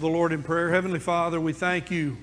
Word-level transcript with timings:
the 0.00 0.06
Lord 0.06 0.32
in 0.32 0.44
prayer. 0.44 0.70
Heavenly 0.70 1.00
Father, 1.00 1.40
we 1.40 1.52
thank 1.52 1.90
you 1.90 2.16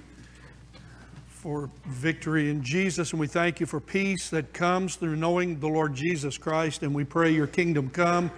for 1.28 1.70
victory 1.86 2.50
in 2.50 2.64
Jesus, 2.64 3.12
and 3.12 3.20
we 3.20 3.28
thank 3.28 3.60
you 3.60 3.66
for 3.66 3.82
peace 3.82 4.30
that 4.30 4.54
comes 4.54 4.96
through 4.96 5.18
knowing 5.18 5.60
the 5.60 5.68
Lord 5.68 5.94
Jesus 5.94 6.38
Christ. 6.38 6.84
And 6.84 6.96
we 6.96 7.04
pray 7.04 7.32
your 7.32 7.48
kingdom 7.48 7.90
come, 7.90 8.32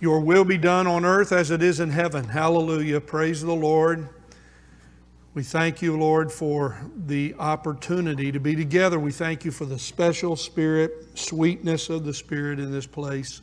your 0.00 0.18
will 0.18 0.44
be 0.44 0.58
done 0.58 0.88
on 0.88 1.04
earth 1.04 1.30
as 1.30 1.52
it 1.52 1.62
is 1.62 1.78
in 1.78 1.90
heaven. 1.90 2.24
Hallelujah. 2.24 3.00
Praise 3.00 3.42
the 3.42 3.54
Lord. 3.54 4.08
We 5.34 5.44
thank 5.44 5.80
you, 5.80 5.96
Lord, 5.96 6.32
for 6.32 6.76
the 7.06 7.34
opportunity 7.38 8.32
to 8.32 8.40
be 8.40 8.56
together. 8.56 8.98
We 8.98 9.12
thank 9.12 9.44
you 9.44 9.52
for 9.52 9.66
the 9.66 9.78
special 9.78 10.34
spirit, 10.34 11.16
sweetness 11.16 11.90
of 11.90 12.04
the 12.04 12.14
Spirit 12.14 12.58
in 12.58 12.72
this 12.72 12.86
place. 12.86 13.40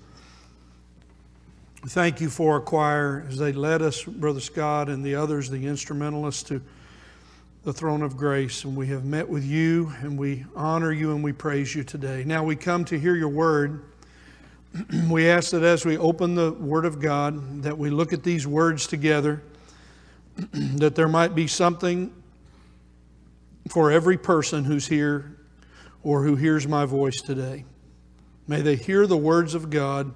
Thank 1.88 2.22
you 2.22 2.30
for 2.30 2.54
our 2.54 2.62
choir 2.62 3.26
as 3.28 3.40
they 3.40 3.54
led 3.54 3.82
us, 3.82 4.04
Brother 4.04 4.40
Scott 4.40 4.88
and 4.88 5.04
the 5.04 5.16
others, 5.16 5.50
the 5.50 5.66
instrumentalists, 5.66 6.44
to 6.44 6.62
the 7.64 7.74
throne 7.74 8.04
of 8.04 8.16
grace. 8.16 8.66
And 8.66 8.78
we 8.78 8.86
have 8.88 9.04
met 9.04 9.28
with 9.28 9.44
you 9.44 9.92
and 10.02 10.16
we 10.16 10.46
honor 10.56 10.92
you 10.92 11.10
and 11.16 11.24
we 11.24 11.34
praise 11.34 11.74
you 11.74 11.84
today. 11.84 12.24
Now 12.24 12.44
we 12.44 12.56
come 12.56 12.86
to 12.86 13.00
hear 13.00 13.16
your 13.16 13.30
word. 13.30 13.84
we 15.10 15.28
ask 15.28 15.50
that 15.52 15.64
as 15.64 15.84
we 15.84 15.98
open 15.98 16.36
the 16.36 16.52
word 16.52 16.86
of 16.86 17.00
God, 17.00 17.64
that 17.64 17.76
we 17.76 17.90
look 17.90 18.14
at 18.14 18.22
these 18.22 18.46
words 18.46 18.86
together, 18.86 19.42
that 20.54 20.94
there 20.94 21.08
might 21.08 21.34
be 21.34 21.48
something 21.48 22.14
for 23.70 23.92
every 23.92 24.20
person 24.20 24.64
who's 24.64 24.86
here 24.86 25.36
or 26.04 26.24
who 26.24 26.36
hears 26.36 26.68
my 26.68 26.86
voice 26.86 27.22
today. 27.22 27.66
May 28.48 28.62
they 28.62 28.76
hear 28.76 29.08
the 29.08 29.18
words 29.18 29.56
of 29.56 29.72
God 29.72 30.14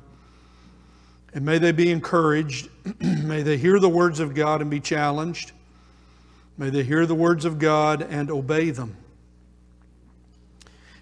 and 1.35 1.45
may 1.45 1.57
they 1.57 1.73
be 1.73 1.91
encouraged. 1.91 2.69
may 3.01 3.43
they 3.43 3.57
hear 3.57 3.77
the 3.77 3.89
words 3.89 4.19
of 4.21 4.33
God 4.33 4.61
and 4.61 4.71
be 4.71 4.79
challenged. 4.79 5.51
May 6.57 6.69
they 6.69 6.83
hear 6.83 7.05
the 7.05 7.13
words 7.13 7.43
of 7.43 7.59
God 7.59 8.01
and 8.01 8.31
obey 8.31 8.71
them. 8.71 8.95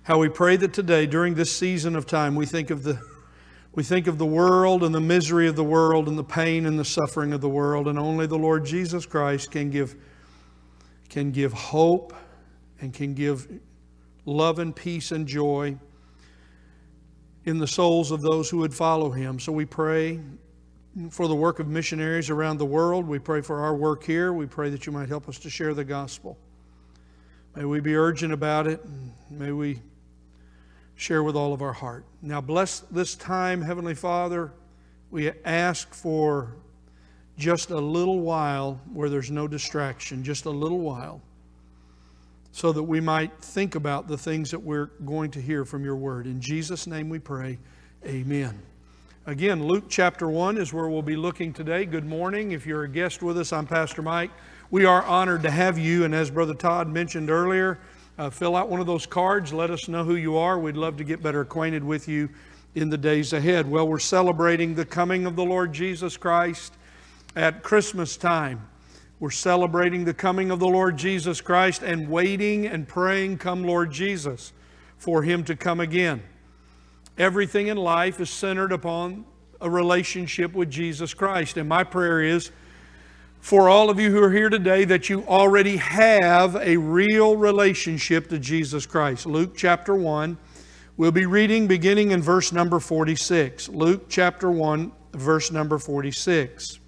How 0.01 0.17
we 0.17 0.27
pray 0.27 0.57
that 0.57 0.73
today, 0.73 1.05
during 1.05 1.35
this 1.35 1.55
season 1.55 1.95
of 1.95 2.07
time, 2.07 2.35
we 2.35 2.47
think 2.47 2.71
of 2.71 2.83
the 2.83 2.99
we 3.75 3.81
think 3.81 4.05
of 4.05 4.19
the 4.19 4.25
world 4.25 4.83
and 4.83 4.93
the 4.93 5.01
misery 5.01 5.47
of 5.47 5.55
the 5.55 5.63
world 5.63 6.07
and 6.07 6.15
the 6.15 6.23
pain 6.23 6.67
and 6.67 6.77
the 6.77 6.85
suffering 6.85 7.33
of 7.33 7.41
the 7.41 7.49
world, 7.49 7.87
and 7.87 7.97
only 7.97 8.27
the 8.27 8.37
Lord 8.37 8.65
Jesus 8.65 9.07
Christ 9.07 9.49
can 9.49 9.71
give, 9.71 9.95
can 11.09 11.31
give 11.31 11.53
hope 11.53 12.13
and 12.81 12.93
can 12.93 13.15
give 13.15 13.47
love 14.25 14.59
and 14.59 14.75
peace 14.75 15.11
and 15.11 15.25
joy 15.25 15.75
in 17.45 17.57
the 17.57 17.67
souls 17.67 18.11
of 18.11 18.21
those 18.21 18.49
who 18.49 18.57
would 18.57 18.73
follow 18.73 19.09
him. 19.09 19.39
So 19.39 19.51
we 19.51 19.65
pray 19.65 20.19
for 21.09 21.27
the 21.27 21.35
work 21.35 21.59
of 21.59 21.67
missionaries 21.67 22.29
around 22.29 22.57
the 22.57 22.65
world. 22.65 23.07
We 23.07 23.19
pray 23.19 23.41
for 23.41 23.61
our 23.61 23.75
work 23.75 24.03
here. 24.03 24.31
We 24.33 24.45
pray 24.45 24.69
that 24.69 24.85
you 24.85 24.91
might 24.91 25.09
help 25.09 25.27
us 25.27 25.39
to 25.39 25.49
share 25.49 25.73
the 25.73 25.83
gospel. 25.83 26.37
May 27.55 27.65
we 27.65 27.79
be 27.79 27.95
urgent 27.95 28.33
about 28.33 28.67
it. 28.67 28.81
May 29.29 29.51
we 29.51 29.81
share 30.95 31.23
with 31.23 31.35
all 31.35 31.53
of 31.53 31.61
our 31.61 31.73
heart. 31.73 32.05
Now, 32.21 32.39
bless 32.39 32.79
this 32.79 33.15
time, 33.15 33.61
Heavenly 33.61 33.95
Father. 33.95 34.51
We 35.11 35.31
ask 35.43 35.93
for 35.93 36.55
just 37.37 37.71
a 37.71 37.77
little 37.77 38.19
while 38.19 38.79
where 38.93 39.09
there's 39.09 39.31
no 39.31 39.47
distraction, 39.47 40.23
just 40.23 40.45
a 40.45 40.49
little 40.49 40.79
while 40.79 41.21
so 42.53 42.71
that 42.71 42.83
we 42.83 43.01
might 43.01 43.35
think 43.41 43.73
about 43.73 44.07
the 44.07 44.17
things 44.17 44.51
that 44.51 44.59
we're 44.59 44.91
going 45.05 45.31
to 45.31 45.41
hear 45.41 45.65
from 45.65 45.83
your 45.83 45.95
word. 45.95 46.27
In 46.27 46.39
Jesus' 46.39 46.85
name 46.85 47.09
we 47.09 47.17
pray. 47.17 47.57
Amen. 48.05 48.61
Again, 49.25 49.65
Luke 49.65 49.85
chapter 49.89 50.29
1 50.29 50.59
is 50.59 50.71
where 50.71 50.87
we'll 50.87 51.01
be 51.01 51.15
looking 51.15 51.51
today. 51.51 51.83
Good 51.83 52.05
morning. 52.05 52.51
If 52.51 52.67
you're 52.67 52.83
a 52.83 52.87
guest 52.87 53.23
with 53.23 53.39
us, 53.39 53.51
I'm 53.51 53.65
Pastor 53.65 54.03
Mike. 54.03 54.29
We 54.69 54.85
are 54.85 55.01
honored 55.01 55.41
to 55.43 55.49
have 55.49 55.79
you, 55.79 56.05
and 56.05 56.13
as 56.13 56.29
Brother 56.29 56.53
Todd 56.53 56.87
mentioned 56.87 57.31
earlier, 57.31 57.79
uh, 58.19 58.29
fill 58.29 58.55
out 58.55 58.69
one 58.69 58.79
of 58.79 58.85
those 58.85 59.07
cards. 59.07 59.51
Let 59.51 59.71
us 59.71 59.87
know 59.87 60.03
who 60.03 60.15
you 60.15 60.37
are. 60.37 60.59
We'd 60.59 60.77
love 60.77 60.97
to 60.97 61.03
get 61.03 61.23
better 61.23 61.41
acquainted 61.41 61.83
with 61.83 62.07
you 62.07 62.29
in 62.75 62.91
the 62.91 62.97
days 62.99 63.33
ahead. 63.33 63.67
Well, 63.67 63.87
we're 63.87 63.97
celebrating 63.97 64.75
the 64.75 64.85
coming 64.85 65.25
of 65.25 65.35
the 65.35 65.43
Lord 65.43 65.73
Jesus 65.73 66.17
Christ 66.17 66.73
at 67.35 67.63
Christmas 67.63 68.15
time. 68.15 68.67
We're 69.23 69.31
celebrating 69.31 70.03
the 70.03 70.13
coming 70.13 70.51
of 70.51 70.59
the 70.59 70.67
Lord 70.67 70.97
Jesus 70.97 71.39
Christ 71.39 71.81
and 71.81 72.09
waiting 72.09 72.67
and 72.67 72.85
praying, 72.85 73.37
Come, 73.37 73.63
Lord 73.63 73.89
Jesus, 73.89 74.51
for 74.97 75.23
Him 75.23 75.45
to 75.45 75.55
come 75.55 75.79
again. 75.79 76.21
Everything 77.17 77.67
in 77.67 77.77
life 77.77 78.19
is 78.19 78.29
centered 78.29 78.73
upon 78.73 79.23
a 79.61 79.69
relationship 79.69 80.51
with 80.51 80.69
Jesus 80.69 81.13
Christ. 81.13 81.55
And 81.55 81.69
my 81.69 81.85
prayer 81.85 82.21
is 82.21 82.51
for 83.39 83.69
all 83.69 83.89
of 83.89 83.97
you 83.97 84.11
who 84.11 84.21
are 84.21 84.29
here 84.29 84.49
today 84.49 84.83
that 84.83 85.07
you 85.07 85.23
already 85.23 85.77
have 85.77 86.57
a 86.57 86.75
real 86.75 87.37
relationship 87.37 88.27
to 88.27 88.39
Jesus 88.39 88.85
Christ. 88.85 89.25
Luke 89.25 89.53
chapter 89.55 89.95
1. 89.95 90.37
We'll 90.97 91.13
be 91.13 91.27
reading 91.27 91.65
beginning 91.65 92.11
in 92.11 92.21
verse 92.21 92.51
number 92.51 92.81
46. 92.81 93.69
Luke 93.69 94.07
chapter 94.09 94.51
1, 94.51 94.91
verse 95.13 95.49
number 95.49 95.77
46. 95.77 96.81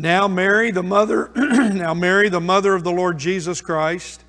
Now 0.00 0.28
Mary, 0.28 0.70
the 0.70 0.82
mother, 0.82 1.30
now 1.36 1.92
Mary, 1.92 2.30
the 2.30 2.40
mother 2.40 2.74
of 2.74 2.84
the 2.84 2.90
Lord 2.90 3.18
Jesus 3.18 3.60
Christ, 3.60 4.24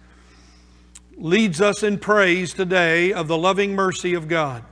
leads 1.16 1.62
us 1.62 1.82
in 1.82 1.98
praise 1.98 2.54
today 2.54 3.14
of 3.14 3.30
the 3.30 3.38
loving 3.38 3.74
mercy 3.74 4.14
of 4.14 4.28
God. 4.28 4.66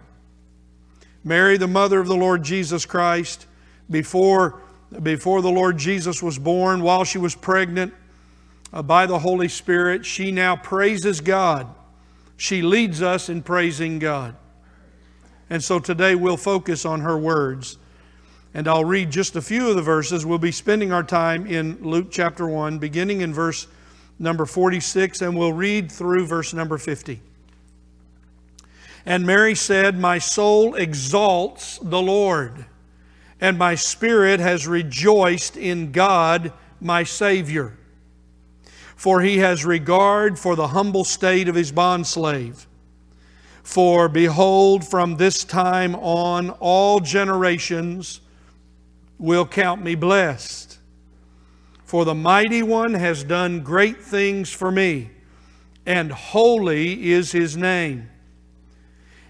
Mary, 1.23 1.55
the 1.55 1.69
mother 1.69 2.01
of 2.01 2.07
the 2.07 2.17
Lord 2.17 2.43
Jesus 2.43 2.85
Christ, 2.85 3.45
before, 3.89 4.61
before 5.01 5.41
the 5.41 5.49
Lord 5.49 5.77
Jesus 5.77 6.21
was 6.21 6.37
born, 6.37 6.83
while 6.83 7.05
she 7.05 7.17
was 7.17 7.33
pregnant 7.33 7.93
uh, 8.73 8.81
by 8.81 9.05
the 9.05 9.19
Holy 9.19 9.47
Spirit, 9.47 10.05
she 10.05 10.33
now 10.33 10.57
praises 10.57 11.21
God. 11.21 11.73
She 12.35 12.61
leads 12.61 13.01
us 13.01 13.29
in 13.29 13.41
praising 13.41 13.99
God. 13.99 14.35
And 15.49 15.63
so 15.63 15.79
today 15.79 16.15
we'll 16.15 16.35
focus 16.35 16.83
on 16.83 16.99
her 16.99 17.17
words 17.17 17.77
and 18.53 18.67
I'll 18.67 18.85
read 18.85 19.11
just 19.11 19.35
a 19.35 19.41
few 19.41 19.69
of 19.69 19.75
the 19.75 19.81
verses. 19.81 20.25
We'll 20.25 20.39
be 20.39 20.51
spending 20.51 20.91
our 20.91 21.03
time 21.03 21.45
in 21.45 21.77
Luke 21.81 22.07
chapter 22.09 22.47
1, 22.47 22.79
beginning 22.79 23.21
in 23.21 23.33
verse 23.33 23.67
number 24.17 24.45
46, 24.45 25.21
and 25.21 25.37
we'll 25.37 25.53
read 25.53 25.91
through 25.91 26.25
verse 26.25 26.53
number 26.53 26.77
50. 26.77 27.21
And 29.05 29.25
Mary 29.25 29.55
said, 29.55 29.97
My 29.97 30.17
soul 30.17 30.75
exalts 30.75 31.79
the 31.81 32.01
Lord, 32.01 32.65
and 33.39 33.57
my 33.57 33.75
spirit 33.75 34.39
has 34.39 34.67
rejoiced 34.67 35.55
in 35.55 35.91
God 35.91 36.51
my 36.81 37.03
Savior. 37.03 37.77
For 38.95 39.21
he 39.21 39.37
has 39.37 39.63
regard 39.63 40.37
for 40.37 40.55
the 40.55 40.67
humble 40.69 41.05
state 41.05 41.47
of 41.47 41.55
his 41.55 41.71
bondslave. 41.71 42.65
For 43.63 44.09
behold, 44.09 44.85
from 44.85 45.15
this 45.15 45.43
time 45.43 45.95
on, 45.95 46.49
all 46.49 46.99
generations 46.99 48.19
will 49.19 49.45
count 49.45 49.83
me 49.83 49.93
blessed. 49.93 50.79
For 51.83 52.05
the 52.05 52.15
mighty 52.15 52.63
one 52.63 52.93
has 52.93 53.23
done 53.23 53.61
great 53.61 54.01
things 54.01 54.49
for 54.51 54.71
me, 54.71 55.11
and 55.85 56.11
holy 56.11 57.11
is 57.11 57.31
his 57.31 57.57
name. 57.57 58.09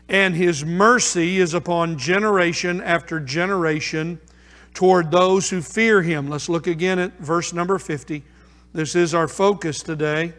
And 0.07 0.35
his 0.35 0.63
mercy 0.63 1.39
is 1.39 1.53
upon 1.53 1.97
generation 1.97 2.81
after 2.81 3.19
generation 3.19 4.19
toward 4.73 5.11
those 5.11 5.49
who 5.49 5.61
fear 5.61 6.01
him. 6.01 6.29
Let's 6.29 6.49
look 6.49 6.67
again 6.67 6.99
at 6.99 7.17
verse 7.19 7.53
number 7.53 7.77
50. 7.77 8.23
This 8.73 8.95
is 8.95 9.13
our 9.13 9.27
focus 9.27 9.81
today. 9.81 10.33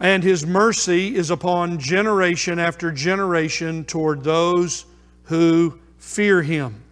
And 0.00 0.22
his 0.22 0.46
mercy 0.46 1.14
is 1.14 1.30
upon 1.30 1.78
generation 1.78 2.58
after 2.58 2.90
generation 2.90 3.84
toward 3.84 4.24
those 4.24 4.86
who 5.24 5.78
fear 5.98 6.42
him. 6.42 6.82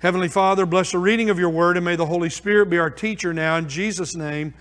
Heavenly 0.00 0.28
Father, 0.28 0.64
bless 0.64 0.92
the 0.92 0.98
reading 0.98 1.28
of 1.28 1.38
your 1.38 1.50
word 1.50 1.76
and 1.76 1.84
may 1.84 1.94
the 1.94 2.06
Holy 2.06 2.30
Spirit 2.30 2.70
be 2.70 2.78
our 2.78 2.88
teacher 2.88 3.34
now. 3.34 3.56
In 3.56 3.68
Jesus' 3.68 4.14
name, 4.14 4.54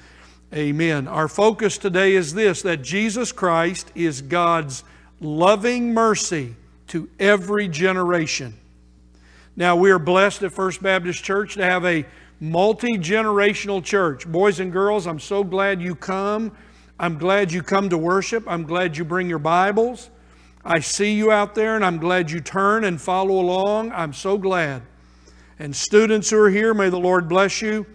amen. 0.53 1.07
Our 1.07 1.29
focus 1.29 1.77
today 1.77 2.15
is 2.15 2.33
this 2.33 2.61
that 2.63 2.81
Jesus 2.81 3.31
Christ 3.31 3.89
is 3.95 4.21
God's 4.21 4.83
loving 5.21 5.93
mercy 5.93 6.57
to 6.87 7.07
every 7.21 7.69
generation. 7.69 8.53
Now, 9.55 9.77
we 9.77 9.91
are 9.91 9.99
blessed 9.99 10.43
at 10.43 10.51
First 10.51 10.83
Baptist 10.83 11.23
Church 11.23 11.53
to 11.53 11.63
have 11.63 11.85
a 11.85 12.05
multi 12.41 12.97
generational 12.97 13.81
church. 13.81 14.27
Boys 14.29 14.59
and 14.59 14.73
girls, 14.73 15.07
I'm 15.07 15.19
so 15.19 15.45
glad 15.45 15.81
you 15.81 15.95
come. 15.95 16.51
I'm 16.99 17.17
glad 17.17 17.53
you 17.53 17.63
come 17.63 17.87
to 17.91 17.97
worship. 17.97 18.43
I'm 18.45 18.63
glad 18.63 18.97
you 18.97 19.05
bring 19.05 19.29
your 19.29 19.39
Bibles. 19.39 20.09
I 20.65 20.81
see 20.81 21.13
you 21.13 21.31
out 21.31 21.55
there 21.55 21.77
and 21.77 21.85
I'm 21.85 21.97
glad 21.97 22.29
you 22.29 22.41
turn 22.41 22.83
and 22.83 22.99
follow 22.99 23.39
along. 23.39 23.93
I'm 23.93 24.11
so 24.11 24.37
glad. 24.37 24.81
And 25.59 25.75
students 25.75 26.29
who 26.29 26.39
are 26.39 26.49
here, 26.49 26.73
may 26.73 26.89
the 26.89 26.99
Lord 26.99 27.27
bless 27.27 27.61
you. 27.61 27.85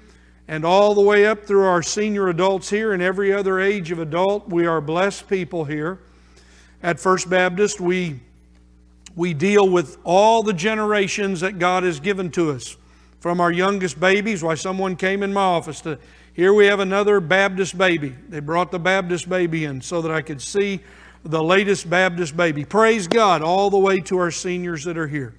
And 0.47 0.65
all 0.65 0.95
the 0.95 1.01
way 1.01 1.25
up 1.25 1.47
through 1.47 1.65
our 1.65 1.83
senior 1.83 2.29
adults 2.29 2.69
here 2.69 2.93
and 2.93 3.03
every 3.03 3.33
other 3.33 3.59
age 3.59 3.91
of 3.91 3.99
adult, 3.99 4.49
we 4.49 4.67
are 4.67 4.83
blessed 4.83 5.27
people 5.27 5.65
here. 5.65 5.99
At 6.83 7.01
First 7.01 7.31
Baptist, 7.31 7.81
we, 7.81 8.21
we 9.17 9.33
deal 9.33 9.67
with 9.67 9.97
all 10.05 10.43
the 10.43 10.53
generations 10.53 11.41
that 11.41 11.59
God 11.59 11.83
has 11.83 11.99
given 11.99 12.31
to 12.33 12.51
us 12.51 12.77
from 13.21 13.41
our 13.41 13.51
youngest 13.51 13.99
babies. 13.99 14.43
Why, 14.43 14.55
someone 14.55 14.97
came 14.97 15.23
in 15.23 15.33
my 15.33 15.41
office 15.41 15.81
to, 15.81 15.99
here 16.35 16.53
we 16.53 16.67
have 16.67 16.81
another 16.81 17.21
Baptist 17.21 17.79
baby. 17.79 18.15
They 18.29 18.41
brought 18.41 18.71
the 18.71 18.79
Baptist 18.79 19.27
baby 19.31 19.65
in 19.65 19.81
so 19.81 20.03
that 20.03 20.13
I 20.13 20.21
could 20.21 20.43
see 20.43 20.81
the 21.23 21.43
latest 21.43 21.89
Baptist 21.89 22.37
baby. 22.37 22.67
Praise 22.67 23.09
God, 23.09 23.41
all 23.41 23.71
the 23.71 23.79
way 23.79 24.01
to 24.01 24.19
our 24.19 24.31
seniors 24.31 24.85
that 24.85 24.99
are 24.99 25.07
here. 25.07 25.35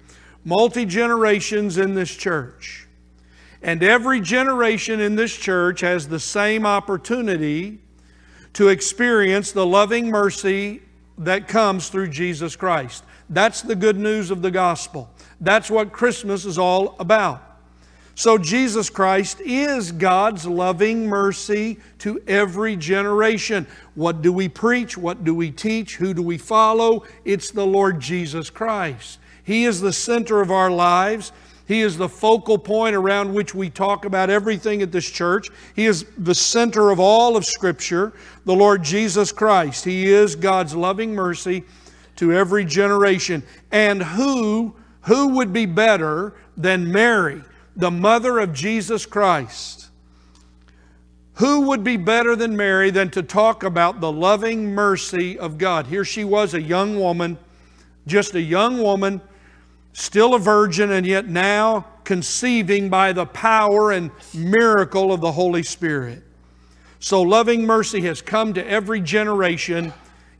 Multi 0.46 0.84
generations 0.84 1.76
in 1.76 1.96
this 1.96 2.14
church. 2.14 2.86
And 3.62 3.82
every 3.82 4.20
generation 4.20 5.00
in 5.00 5.16
this 5.16 5.36
church 5.36 5.80
has 5.80 6.06
the 6.06 6.20
same 6.20 6.64
opportunity 6.64 7.80
to 8.52 8.68
experience 8.68 9.50
the 9.50 9.66
loving 9.66 10.08
mercy 10.08 10.82
that 11.18 11.48
comes 11.48 11.88
through 11.88 12.10
Jesus 12.10 12.54
Christ. 12.54 13.02
That's 13.28 13.60
the 13.60 13.74
good 13.74 13.98
news 13.98 14.30
of 14.30 14.40
the 14.40 14.52
gospel. 14.52 15.10
That's 15.40 15.68
what 15.68 15.90
Christmas 15.90 16.44
is 16.44 16.58
all 16.58 16.94
about. 17.00 17.42
So, 18.14 18.38
Jesus 18.38 18.88
Christ 18.88 19.40
is 19.40 19.90
God's 19.90 20.46
loving 20.46 21.08
mercy 21.08 21.80
to 21.98 22.22
every 22.28 22.76
generation. 22.76 23.66
What 23.96 24.22
do 24.22 24.32
we 24.32 24.48
preach? 24.48 24.96
What 24.96 25.24
do 25.24 25.34
we 25.34 25.50
teach? 25.50 25.96
Who 25.96 26.14
do 26.14 26.22
we 26.22 26.38
follow? 26.38 27.02
It's 27.24 27.50
the 27.50 27.66
Lord 27.66 28.00
Jesus 28.00 28.48
Christ. 28.48 29.18
He 29.46 29.64
is 29.64 29.80
the 29.80 29.92
center 29.94 30.42
of 30.42 30.50
our 30.50 30.70
lives. 30.70 31.32
He 31.66 31.80
is 31.80 31.96
the 31.96 32.08
focal 32.08 32.58
point 32.58 32.94
around 32.94 33.32
which 33.32 33.54
we 33.54 33.70
talk 33.70 34.04
about 34.04 34.28
everything 34.28 34.82
at 34.82 34.92
this 34.92 35.08
church. 35.08 35.48
He 35.74 35.86
is 35.86 36.04
the 36.18 36.34
center 36.34 36.90
of 36.90 37.00
all 37.00 37.36
of 37.36 37.46
Scripture, 37.46 38.12
the 38.44 38.54
Lord 38.54 38.82
Jesus 38.82 39.32
Christ. 39.32 39.84
He 39.84 40.12
is 40.12 40.36
God's 40.36 40.76
loving 40.76 41.14
mercy 41.14 41.64
to 42.16 42.34
every 42.34 42.66
generation. 42.66 43.42
And 43.72 44.02
who, 44.02 44.76
who 45.02 45.28
would 45.28 45.54
be 45.54 45.64
better 45.64 46.34
than 46.58 46.92
Mary? 46.92 47.40
the 47.76 47.90
mother 47.90 48.38
of 48.38 48.54
Jesus 48.54 49.04
Christ. 49.04 49.90
Who 51.34 51.62
would 51.62 51.84
be 51.84 51.98
better 51.98 52.34
than 52.34 52.56
Mary 52.56 52.90
than 52.90 53.10
to 53.10 53.22
talk 53.22 53.62
about 53.62 54.00
the 54.00 54.10
loving 54.10 54.74
mercy 54.74 55.38
of 55.38 55.58
God? 55.58 55.86
Here 55.86 56.04
she 56.04 56.24
was, 56.24 56.54
a 56.54 56.62
young 56.62 56.98
woman, 56.98 57.36
just 58.06 58.34
a 58.34 58.40
young 58.40 58.82
woman, 58.82 59.20
still 59.96 60.34
a 60.34 60.38
virgin, 60.38 60.90
and 60.90 61.06
yet 61.06 61.26
now 61.26 61.86
conceiving 62.04 62.90
by 62.90 63.14
the 63.14 63.24
power 63.24 63.92
and 63.92 64.10
miracle 64.34 65.10
of 65.10 65.22
the 65.22 65.32
Holy 65.32 65.62
Spirit. 65.62 66.22
So, 67.00 67.22
loving 67.22 67.64
mercy 67.64 68.02
has 68.02 68.20
come 68.20 68.52
to 68.54 68.70
every 68.70 69.00
generation 69.00 69.94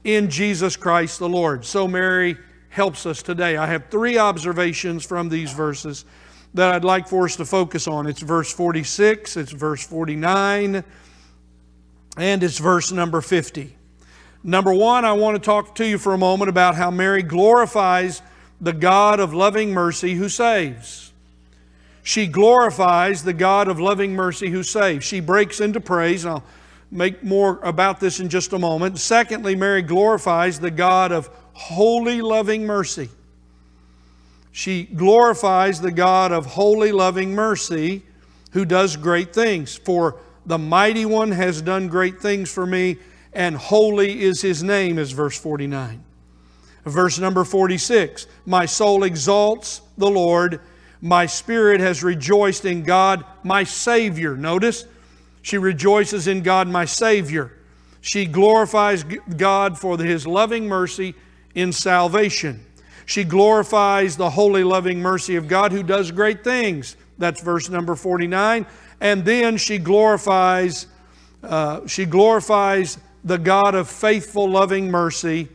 in 0.04 0.28
Jesus 0.28 0.76
Christ 0.76 1.18
the 1.18 1.28
Lord. 1.28 1.64
So, 1.64 1.88
Mary 1.88 2.36
helps 2.68 3.06
us 3.06 3.22
today. 3.22 3.56
I 3.56 3.66
have 3.66 3.86
three 3.90 4.18
observations 4.18 5.06
from 5.06 5.30
these 5.30 5.52
verses 5.52 6.04
that 6.52 6.74
I'd 6.74 6.84
like 6.84 7.08
for 7.08 7.24
us 7.24 7.36
to 7.36 7.46
focus 7.46 7.88
on. 7.88 8.06
It's 8.06 8.20
verse 8.20 8.52
46, 8.52 9.38
it's 9.38 9.52
verse 9.52 9.86
49, 9.86 10.84
and 12.18 12.42
it's 12.42 12.58
verse 12.58 12.92
number 12.92 13.22
50. 13.22 13.74
Number 14.44 14.74
one, 14.74 15.06
I 15.06 15.12
want 15.12 15.34
to 15.34 15.40
talk 15.42 15.74
to 15.76 15.88
you 15.88 15.96
for 15.96 16.12
a 16.12 16.18
moment 16.18 16.50
about 16.50 16.74
how 16.74 16.90
Mary 16.90 17.22
glorifies 17.22 18.20
the 18.60 18.72
God 18.72 19.20
of 19.20 19.34
loving 19.34 19.72
mercy 19.72 20.14
who 20.14 20.28
saves. 20.28 21.12
She 22.02 22.26
glorifies 22.26 23.24
the 23.24 23.32
God 23.32 23.68
of 23.68 23.80
loving 23.80 24.14
mercy 24.14 24.50
who 24.50 24.62
saves. 24.62 25.04
She 25.04 25.20
breaks 25.20 25.60
into 25.60 25.80
praise, 25.80 26.24
I'll 26.24 26.44
make 26.90 27.22
more 27.22 27.58
about 27.62 28.00
this 28.00 28.20
in 28.20 28.28
just 28.28 28.52
a 28.52 28.58
moment. 28.58 28.98
Secondly, 28.98 29.56
Mary 29.56 29.82
glorifies 29.82 30.60
the 30.60 30.70
God 30.70 31.10
of 31.10 31.28
holy 31.52 32.22
loving 32.22 32.64
mercy. 32.64 33.08
She 34.52 34.84
glorifies 34.84 35.80
the 35.80 35.90
God 35.90 36.32
of 36.32 36.46
holy, 36.46 36.92
loving 36.92 37.34
mercy 37.34 38.02
who 38.52 38.64
does 38.64 38.96
great 38.96 39.34
things. 39.34 39.76
For 39.76 40.16
the 40.46 40.58
mighty 40.58 41.04
one 41.04 41.32
has 41.32 41.60
done 41.60 41.88
great 41.88 42.22
things 42.22 42.50
for 42.50 42.64
me, 42.64 42.96
and 43.34 43.54
holy 43.56 44.22
is 44.22 44.40
his 44.40 44.62
name, 44.62 44.98
is 44.98 45.12
verse 45.12 45.38
49. 45.38 46.02
Verse 46.86 47.18
number 47.18 47.44
46 47.44 48.28
My 48.46 48.64
soul 48.64 49.02
exalts 49.02 49.82
the 49.98 50.08
Lord, 50.08 50.60
my 51.02 51.26
spirit 51.26 51.80
has 51.80 52.02
rejoiced 52.02 52.64
in 52.64 52.84
God, 52.84 53.24
my 53.42 53.64
Savior. 53.64 54.36
Notice, 54.36 54.86
she 55.42 55.58
rejoices 55.58 56.28
in 56.28 56.42
God, 56.42 56.68
my 56.68 56.84
Savior. 56.84 57.52
She 58.00 58.24
glorifies 58.24 59.04
God 59.04 59.78
for 59.78 59.98
his 59.98 60.26
loving 60.26 60.68
mercy 60.68 61.14
in 61.56 61.72
salvation. 61.72 62.64
She 63.04 63.24
glorifies 63.24 64.16
the 64.16 64.30
holy, 64.30 64.62
loving 64.62 65.00
mercy 65.00 65.34
of 65.34 65.48
God 65.48 65.72
who 65.72 65.82
does 65.82 66.12
great 66.12 66.44
things. 66.44 66.96
That's 67.18 67.40
verse 67.40 67.68
number 67.68 67.96
49. 67.96 68.64
And 69.00 69.24
then 69.24 69.56
she 69.56 69.78
glorifies, 69.78 70.86
uh, 71.42 71.86
she 71.86 72.04
glorifies 72.04 72.98
the 73.24 73.38
God 73.38 73.74
of 73.74 73.88
faithful, 73.88 74.48
loving 74.48 74.88
mercy 74.88 75.48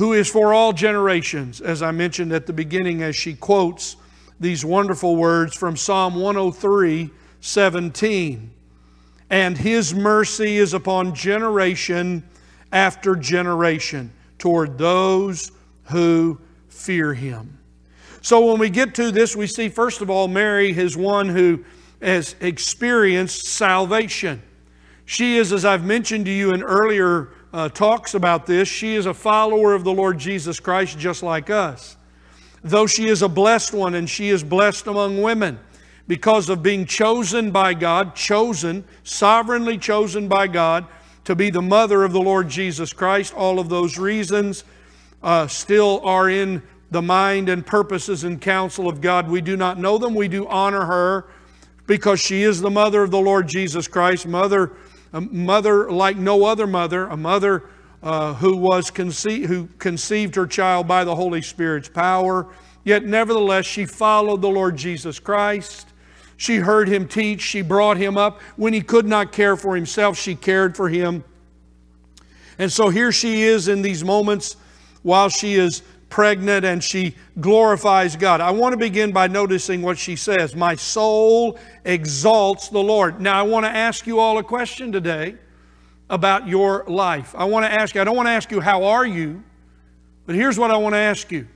who 0.00 0.14
is 0.14 0.30
for 0.30 0.54
all 0.54 0.72
generations, 0.72 1.60
as 1.60 1.82
I 1.82 1.90
mentioned 1.90 2.32
at 2.32 2.46
the 2.46 2.54
beginning, 2.54 3.02
as 3.02 3.14
she 3.14 3.34
quotes 3.34 3.96
these 4.40 4.64
wonderful 4.64 5.14
words 5.14 5.54
from 5.54 5.76
Psalm 5.76 6.14
103 6.14 7.10
17. 7.42 8.50
And 9.28 9.58
his 9.58 9.92
mercy 9.92 10.56
is 10.56 10.72
upon 10.72 11.14
generation 11.14 12.26
after 12.72 13.14
generation 13.14 14.10
toward 14.38 14.78
those 14.78 15.52
who 15.84 16.40
fear 16.70 17.12
him. 17.12 17.58
So 18.22 18.46
when 18.46 18.58
we 18.58 18.70
get 18.70 18.94
to 18.94 19.10
this, 19.10 19.36
we 19.36 19.46
see 19.46 19.68
first 19.68 20.00
of 20.00 20.08
all, 20.08 20.28
Mary 20.28 20.70
is 20.70 20.96
one 20.96 21.28
who 21.28 21.62
has 22.00 22.36
experienced 22.40 23.44
salvation. 23.44 24.40
She 25.04 25.36
is, 25.36 25.52
as 25.52 25.66
I've 25.66 25.84
mentioned 25.84 26.24
to 26.24 26.32
you 26.32 26.54
in 26.54 26.62
earlier 26.62 27.28
uh, 27.52 27.68
talks 27.68 28.14
about 28.14 28.46
this, 28.46 28.68
she 28.68 28.94
is 28.94 29.06
a 29.06 29.14
follower 29.14 29.74
of 29.74 29.84
the 29.84 29.92
Lord 29.92 30.18
Jesus 30.18 30.60
Christ 30.60 30.98
just 30.98 31.22
like 31.22 31.50
us. 31.50 31.96
Though 32.62 32.86
she 32.86 33.08
is 33.08 33.22
a 33.22 33.28
blessed 33.28 33.72
one 33.72 33.94
and 33.94 34.08
she 34.08 34.28
is 34.28 34.44
blessed 34.44 34.86
among 34.86 35.22
women 35.22 35.58
because 36.06 36.48
of 36.48 36.62
being 36.62 36.86
chosen 36.86 37.50
by 37.50 37.74
God, 37.74 38.14
chosen, 38.14 38.84
sovereignly 39.04 39.78
chosen 39.78 40.28
by 40.28 40.46
God 40.46 40.86
to 41.24 41.34
be 41.34 41.50
the 41.50 41.62
mother 41.62 42.04
of 42.04 42.12
the 42.12 42.20
Lord 42.20 42.48
Jesus 42.48 42.92
Christ, 42.92 43.32
all 43.34 43.58
of 43.58 43.68
those 43.68 43.98
reasons 43.98 44.64
uh, 45.22 45.46
still 45.46 46.00
are 46.04 46.28
in 46.28 46.62
the 46.90 47.02
mind 47.02 47.48
and 47.48 47.64
purposes 47.64 48.24
and 48.24 48.40
counsel 48.40 48.88
of 48.88 49.00
God. 49.00 49.28
We 49.28 49.40
do 49.40 49.56
not 49.56 49.78
know 49.78 49.98
them. 49.98 50.14
We 50.14 50.28
do 50.28 50.46
honor 50.48 50.84
her 50.84 51.26
because 51.86 52.20
she 52.20 52.42
is 52.42 52.60
the 52.60 52.70
mother 52.70 53.02
of 53.02 53.10
the 53.10 53.20
Lord 53.20 53.48
Jesus 53.48 53.88
Christ, 53.88 54.26
mother, 54.26 54.72
a 55.12 55.20
mother 55.20 55.90
like 55.90 56.16
no 56.16 56.44
other 56.44 56.66
mother, 56.66 57.06
a 57.06 57.16
mother 57.16 57.64
uh, 58.02 58.34
who 58.34 58.56
was 58.56 58.90
conce- 58.90 59.46
who 59.46 59.68
conceived 59.78 60.34
her 60.34 60.46
child 60.46 60.88
by 60.88 61.04
the 61.04 61.14
Holy 61.14 61.42
Spirit's 61.42 61.88
power. 61.88 62.46
Yet 62.84 63.04
nevertheless, 63.04 63.66
she 63.66 63.84
followed 63.84 64.40
the 64.40 64.48
Lord 64.48 64.76
Jesus 64.76 65.18
Christ. 65.18 65.88
She 66.36 66.56
heard 66.56 66.88
him 66.88 67.06
teach. 67.06 67.42
She 67.42 67.60
brought 67.60 67.98
him 67.98 68.16
up. 68.16 68.40
When 68.56 68.72
he 68.72 68.80
could 68.80 69.06
not 69.06 69.32
care 69.32 69.56
for 69.56 69.76
himself, 69.76 70.18
she 70.18 70.34
cared 70.34 70.74
for 70.74 70.88
him. 70.88 71.22
And 72.58 72.72
so 72.72 72.88
here 72.88 73.12
she 73.12 73.42
is 73.42 73.68
in 73.68 73.82
these 73.82 74.02
moments 74.04 74.56
while 75.02 75.28
she 75.28 75.54
is 75.54 75.82
pregnant 76.10 76.66
and 76.66 76.84
she 76.84 77.14
glorifies 77.40 78.16
God. 78.16 78.40
I 78.40 78.50
want 78.50 78.72
to 78.72 78.76
begin 78.76 79.12
by 79.12 79.28
noticing 79.28 79.80
what 79.80 79.96
she 79.96 80.16
says 80.16 80.54
My 80.54 80.74
soul 80.74 81.58
exalts 81.84 82.68
the 82.68 82.82
Lord. 82.82 83.20
Now, 83.20 83.38
I 83.38 83.42
want 83.42 83.64
to 83.64 83.70
ask 83.70 84.06
you 84.06 84.18
all 84.18 84.36
a 84.38 84.42
question 84.42 84.92
today 84.92 85.36
about 86.10 86.46
your 86.46 86.84
life. 86.86 87.34
I 87.36 87.44
want 87.44 87.64
to 87.64 87.72
ask 87.72 87.94
you, 87.94 88.00
I 88.00 88.04
don't 88.04 88.16
want 88.16 88.26
to 88.26 88.32
ask 88.32 88.50
you, 88.50 88.60
How 88.60 88.84
are 88.84 89.06
you? 89.06 89.42
But 90.26 90.34
here's 90.34 90.58
what 90.58 90.70
I 90.70 90.76
want 90.76 90.94
to 90.94 90.98
ask 90.98 91.32
you. 91.32 91.48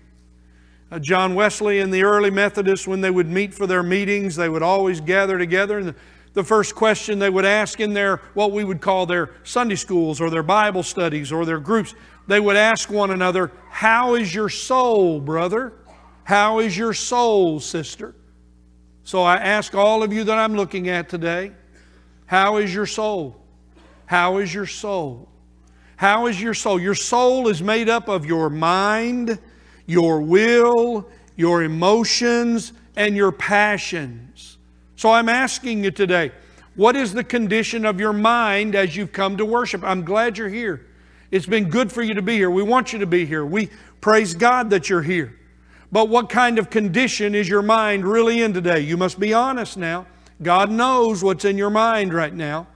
Uh, 0.90 0.98
John 0.98 1.34
Wesley 1.34 1.80
and 1.80 1.92
the 1.92 2.04
early 2.04 2.30
Methodists, 2.30 2.86
when 2.86 3.00
they 3.00 3.10
would 3.10 3.28
meet 3.28 3.52
for 3.52 3.66
their 3.66 3.82
meetings, 3.82 4.36
they 4.36 4.48
would 4.48 4.62
always 4.62 5.00
gather 5.00 5.38
together. 5.38 5.78
And 5.78 5.88
the, 5.88 5.94
the 6.34 6.44
first 6.44 6.74
question 6.74 7.18
they 7.18 7.30
would 7.30 7.44
ask 7.44 7.80
in 7.80 7.94
their, 7.94 8.16
what 8.34 8.52
we 8.52 8.64
would 8.64 8.80
call 8.80 9.06
their 9.06 9.30
Sunday 9.44 9.76
schools 9.76 10.20
or 10.20 10.30
their 10.30 10.42
Bible 10.42 10.82
studies 10.82 11.32
or 11.32 11.46
their 11.46 11.60
groups, 11.60 11.94
they 12.26 12.40
would 12.40 12.56
ask 12.56 12.90
one 12.90 13.10
another, 13.10 13.52
How 13.70 14.14
is 14.14 14.34
your 14.34 14.48
soul, 14.48 15.20
brother? 15.20 15.72
How 16.24 16.58
is 16.58 16.76
your 16.76 16.92
soul, 16.92 17.60
sister? 17.60 18.14
So 19.04 19.22
I 19.22 19.36
ask 19.36 19.74
all 19.74 20.02
of 20.02 20.12
you 20.12 20.24
that 20.24 20.38
I'm 20.38 20.54
looking 20.54 20.88
at 20.88 21.08
today, 21.08 21.52
How 22.26 22.56
is 22.56 22.74
your 22.74 22.86
soul? 22.86 23.40
How 24.06 24.38
is 24.38 24.52
your 24.52 24.66
soul? 24.66 25.28
How 25.96 26.26
is 26.26 26.40
your 26.42 26.54
soul? 26.54 26.80
Your 26.80 26.94
soul 26.94 27.48
is 27.48 27.62
made 27.62 27.88
up 27.88 28.08
of 28.08 28.26
your 28.26 28.50
mind, 28.50 29.38
your 29.86 30.20
will, 30.20 31.08
your 31.36 31.62
emotions, 31.62 32.72
and 32.96 33.14
your 33.16 33.30
passions. 33.30 34.53
So 34.96 35.12
I'm 35.12 35.28
asking 35.28 35.84
you 35.84 35.90
today, 35.90 36.32
what 36.76 36.96
is 36.96 37.12
the 37.12 37.24
condition 37.24 37.84
of 37.84 38.00
your 38.00 38.12
mind 38.12 38.74
as 38.74 38.96
you've 38.96 39.12
come 39.12 39.36
to 39.36 39.44
worship? 39.44 39.82
I'm 39.84 40.04
glad 40.04 40.38
you're 40.38 40.48
here. 40.48 40.86
It's 41.30 41.46
been 41.46 41.68
good 41.68 41.90
for 41.92 42.02
you 42.02 42.14
to 42.14 42.22
be 42.22 42.34
here. 42.36 42.50
We 42.50 42.62
want 42.62 42.92
you 42.92 42.98
to 43.00 43.06
be 43.06 43.26
here. 43.26 43.44
We 43.44 43.70
praise 44.00 44.34
God 44.34 44.70
that 44.70 44.88
you're 44.88 45.02
here. 45.02 45.38
But 45.90 46.08
what 46.08 46.28
kind 46.28 46.58
of 46.58 46.70
condition 46.70 47.34
is 47.34 47.48
your 47.48 47.62
mind 47.62 48.04
really 48.04 48.42
in 48.42 48.52
today? 48.52 48.80
You 48.80 48.96
must 48.96 49.18
be 49.20 49.32
honest 49.32 49.76
now. 49.76 50.06
God 50.42 50.70
knows 50.70 51.22
what's 51.22 51.44
in 51.44 51.56
your 51.56 51.70
mind 51.70 52.12
right 52.12 52.34
now. 52.34 52.66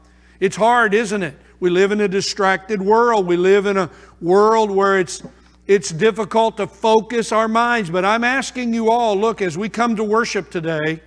It's 0.41 0.57
hard, 0.57 0.95
isn't 0.95 1.23
it? 1.23 1.37
We 1.61 1.71
live 1.71 1.91
in 1.91 2.01
a 2.01 2.09
distracted 2.09 2.81
world. 2.81 3.27
We 3.27 3.37
live 3.37 3.67
in 3.67 3.77
a 3.77 3.91
world 4.21 4.71
where 4.71 5.01
it's 5.01 5.23
it's 5.67 5.91
difficult 5.91 6.57
to 6.57 6.67
focus 6.67 7.31
our 7.31 7.47
minds. 7.47 7.91
But 7.91 8.05
I'm 8.05 8.25
asking 8.25 8.73
you 8.73 8.91
all, 8.91 9.17
look, 9.17 9.43
as 9.43 9.59
we 9.59 9.69
come 9.69 9.97
to 9.97 10.05
worship 10.05 10.51
today, 10.51 11.01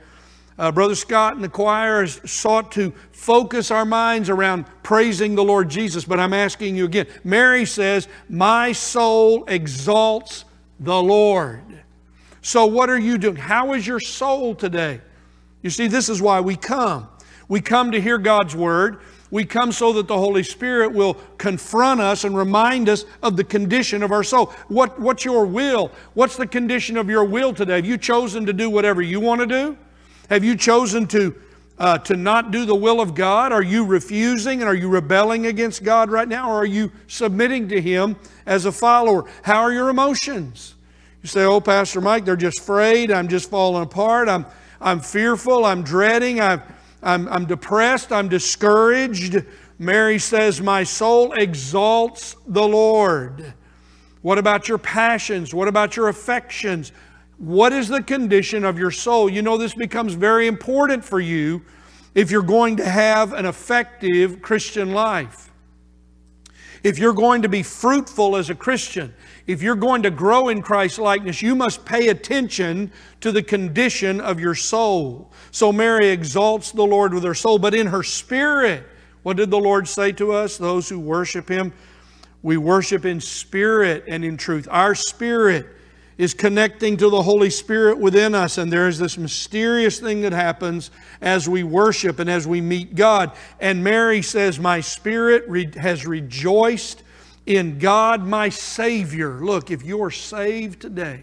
uh, 0.61 0.71
Brother 0.71 0.93
Scott 0.93 1.33
and 1.33 1.43
the 1.43 1.49
choir 1.49 2.05
sought 2.05 2.71
to 2.73 2.93
focus 3.11 3.71
our 3.71 3.83
minds 3.83 4.29
around 4.29 4.65
praising 4.83 5.33
the 5.33 5.43
Lord 5.43 5.69
Jesus. 5.69 6.05
But 6.05 6.19
I'm 6.19 6.33
asking 6.33 6.75
you 6.75 6.85
again. 6.85 7.07
Mary 7.23 7.65
says, 7.65 8.07
My 8.29 8.71
soul 8.71 9.43
exalts 9.47 10.45
the 10.79 11.01
Lord. 11.01 11.63
So, 12.43 12.67
what 12.67 12.91
are 12.91 12.99
you 12.99 13.17
doing? 13.17 13.37
How 13.37 13.73
is 13.73 13.87
your 13.87 13.99
soul 13.99 14.53
today? 14.53 15.01
You 15.63 15.71
see, 15.71 15.87
this 15.87 16.09
is 16.09 16.21
why 16.21 16.41
we 16.41 16.55
come. 16.55 17.07
We 17.47 17.59
come 17.59 17.91
to 17.91 17.99
hear 17.99 18.19
God's 18.19 18.55
Word. 18.55 18.99
We 19.31 19.45
come 19.45 19.71
so 19.71 19.93
that 19.93 20.07
the 20.07 20.17
Holy 20.17 20.43
Spirit 20.43 20.93
will 20.93 21.15
confront 21.39 22.01
us 22.01 22.23
and 22.23 22.37
remind 22.37 22.87
us 22.87 23.05
of 23.23 23.35
the 23.35 23.43
condition 23.43 24.03
of 24.03 24.11
our 24.11 24.23
soul. 24.23 24.53
What, 24.67 24.99
what's 24.99 25.25
your 25.25 25.43
will? 25.43 25.91
What's 26.13 26.37
the 26.37 26.45
condition 26.45 26.97
of 26.97 27.09
your 27.09 27.25
will 27.25 27.51
today? 27.51 27.77
Have 27.77 27.85
you 27.85 27.97
chosen 27.97 28.45
to 28.45 28.53
do 28.53 28.69
whatever 28.69 29.01
you 29.01 29.19
want 29.19 29.41
to 29.41 29.47
do? 29.47 29.77
Have 30.31 30.45
you 30.45 30.55
chosen 30.55 31.07
to, 31.07 31.35
uh, 31.77 31.97
to 31.97 32.15
not 32.15 32.51
do 32.51 32.63
the 32.63 32.73
will 32.73 33.01
of 33.01 33.15
God? 33.15 33.51
Are 33.51 33.61
you 33.61 33.83
refusing 33.83 34.61
and 34.61 34.69
are 34.69 34.73
you 34.73 34.87
rebelling 34.87 35.45
against 35.45 35.83
God 35.83 36.09
right 36.09 36.27
now? 36.27 36.49
Or 36.49 36.55
are 36.55 36.65
you 36.65 36.89
submitting 37.07 37.67
to 37.67 37.81
Him 37.81 38.15
as 38.45 38.63
a 38.63 38.71
follower? 38.71 39.29
How 39.41 39.59
are 39.59 39.73
your 39.73 39.89
emotions? 39.89 40.75
You 41.21 41.27
say, 41.27 41.43
Oh, 41.43 41.59
Pastor 41.59 41.99
Mike, 41.99 42.23
they're 42.23 42.37
just 42.37 42.59
afraid. 42.59 43.11
I'm 43.11 43.27
just 43.27 43.49
falling 43.49 43.83
apart. 43.83 44.29
I'm, 44.29 44.45
I'm 44.79 45.01
fearful. 45.01 45.65
I'm 45.65 45.83
dreading. 45.83 46.39
I've, 46.39 46.63
I'm, 47.03 47.27
I'm 47.27 47.45
depressed. 47.45 48.13
I'm 48.13 48.29
discouraged. 48.29 49.43
Mary 49.79 50.17
says, 50.17 50.61
My 50.61 50.85
soul 50.85 51.33
exalts 51.33 52.37
the 52.47 52.65
Lord. 52.65 53.53
What 54.21 54.37
about 54.37 54.69
your 54.69 54.77
passions? 54.77 55.53
What 55.53 55.67
about 55.67 55.97
your 55.97 56.07
affections? 56.07 56.93
What 57.41 57.73
is 57.73 57.87
the 57.87 58.03
condition 58.03 58.63
of 58.63 58.77
your 58.77 58.91
soul? 58.91 59.27
You 59.27 59.41
know, 59.41 59.57
this 59.57 59.73
becomes 59.73 60.13
very 60.13 60.45
important 60.45 61.03
for 61.03 61.19
you 61.19 61.63
if 62.13 62.29
you're 62.29 62.43
going 62.43 62.77
to 62.77 62.87
have 62.87 63.33
an 63.33 63.47
effective 63.47 64.43
Christian 64.43 64.93
life. 64.93 65.49
If 66.83 66.99
you're 66.99 67.13
going 67.13 67.41
to 67.41 67.49
be 67.49 67.63
fruitful 67.63 68.35
as 68.35 68.51
a 68.51 68.55
Christian, 68.55 69.15
if 69.47 69.63
you're 69.63 69.75
going 69.75 70.03
to 70.03 70.11
grow 70.11 70.49
in 70.49 70.61
Christ's 70.61 70.99
likeness, 70.99 71.41
you 71.41 71.55
must 71.55 71.83
pay 71.83 72.09
attention 72.09 72.91
to 73.21 73.31
the 73.31 73.41
condition 73.41 74.21
of 74.21 74.39
your 74.39 74.53
soul. 74.53 75.31
So 75.49 75.73
Mary 75.73 76.09
exalts 76.09 76.71
the 76.71 76.85
Lord 76.85 77.11
with 77.11 77.23
her 77.23 77.33
soul, 77.33 77.57
but 77.57 77.73
in 77.73 77.87
her 77.87 78.03
spirit, 78.03 78.83
what 79.23 79.37
did 79.37 79.49
the 79.49 79.57
Lord 79.57 79.87
say 79.87 80.11
to 80.11 80.31
us? 80.31 80.57
Those 80.57 80.87
who 80.89 80.99
worship 80.99 81.49
Him, 81.49 81.73
we 82.43 82.57
worship 82.57 83.03
in 83.03 83.19
spirit 83.19 84.03
and 84.07 84.23
in 84.23 84.37
truth. 84.37 84.67
Our 84.69 84.93
spirit 84.93 85.65
is 86.21 86.35
connecting 86.35 86.95
to 86.97 87.09
the 87.09 87.23
Holy 87.23 87.49
Spirit 87.49 87.97
within 87.97 88.35
us, 88.35 88.59
and 88.59 88.71
there 88.71 88.87
is 88.87 88.99
this 88.99 89.17
mysterious 89.17 89.99
thing 89.99 90.21
that 90.21 90.31
happens 90.31 90.91
as 91.19 91.49
we 91.49 91.63
worship 91.63 92.19
and 92.19 92.29
as 92.29 92.45
we 92.45 92.61
meet 92.61 92.93
God. 92.93 93.31
And 93.59 93.83
Mary 93.83 94.21
says, 94.21 94.59
My 94.59 94.81
spirit 94.81 95.43
re- 95.47 95.71
has 95.77 96.05
rejoiced 96.05 97.01
in 97.47 97.79
God 97.79 98.23
my 98.23 98.49
Savior. 98.49 99.43
Look, 99.43 99.71
if 99.71 99.81
you're 99.81 100.11
saved 100.11 100.79
today, 100.79 101.21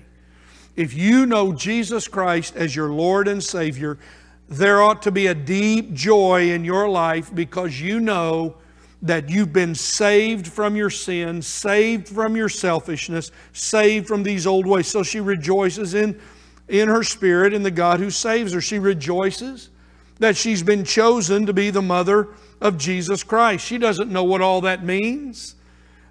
if 0.75 0.95
you 0.95 1.27
know 1.27 1.53
Jesus 1.53 2.09
Christ 2.09 2.57
as 2.57 2.75
your 2.75 2.89
Lord 2.89 3.29
and 3.29 3.41
Savior, 3.41 4.01
there 4.49 4.83
ought 4.83 5.03
to 5.03 5.13
be 5.13 5.29
a 5.29 5.35
deep 5.35 5.95
joy 5.95 6.51
in 6.51 6.65
your 6.65 6.89
life 6.89 7.33
because 7.33 7.81
you 7.81 8.01
know 8.01 8.57
that 9.03 9.29
you've 9.29 9.53
been 9.53 9.75
saved 9.75 10.47
from 10.47 10.75
your 10.75 10.91
sin, 10.91 11.41
saved 11.43 12.09
from 12.09 12.37
your 12.37 12.49
selfishness, 12.49 13.31
saved 13.53 14.09
from 14.09 14.23
these 14.23 14.47
old 14.47 14.67
ways. 14.67 14.89
So 14.89 15.03
she 15.03 15.21
rejoices 15.21 15.95
in, 15.95 16.21
in 16.69 16.89
her 16.89 17.03
spirit 17.03 17.53
in 17.53 17.63
the 17.63 17.71
God 17.71 18.01
who 18.01 18.11
saves 18.11 18.53
her. 18.53 18.61
She 18.61 18.79
rejoices 18.79 19.71
that 20.19 20.37
she's 20.37 20.63
been 20.63 20.85
chosen 20.85 21.47
to 21.47 21.53
be 21.53 21.71
the 21.71 21.83
mother 21.83 22.29
of 22.61 22.77
Jesus 22.77 23.23
Christ. 23.23 23.65
She 23.65 23.79
doesn't 23.79 24.11
know 24.11 24.25
what 24.25 24.41
all 24.41 24.63
that 24.63 24.85
means 24.85 25.55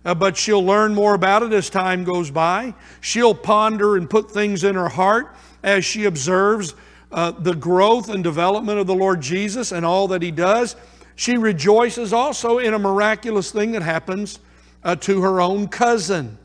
uh, 0.08 0.16
but 0.16 0.38
she'll 0.38 0.64
learn 0.64 0.96
more 0.96 1.14
about 1.14 1.44
it 1.44 1.52
as 1.52 1.70
time 1.70 2.06
goes 2.06 2.32
by. 2.32 2.74
She'll 3.02 3.36
ponder 3.36 3.98
and 3.98 4.10
put 4.10 4.32
things 4.32 4.64
in 4.64 4.76
her 4.76 4.88
heart 4.88 5.36
as 5.64 5.84
she 5.84 6.06
observes 6.06 6.76
uh, 7.12 7.32
the 7.32 7.54
growth 7.54 8.10
and 8.10 8.24
development 8.24 8.80
of 8.80 8.88
the 8.88 8.96
Lord 8.96 9.20
Jesus 9.20 9.74
and 9.74 9.86
all 9.86 10.08
that 10.08 10.22
He 10.22 10.32
does. 10.32 10.78
She 11.18 11.36
rejoices 11.36 12.14
also 12.14 12.60
in 12.60 12.76
a 12.76 12.80
miraculous 12.80 13.52
thing 13.52 13.72
that 13.72 13.82
happens 13.82 14.38
uh, 14.84 14.96
to 14.98 15.24
her 15.24 15.42
own 15.42 15.68
cousin. 15.68 16.38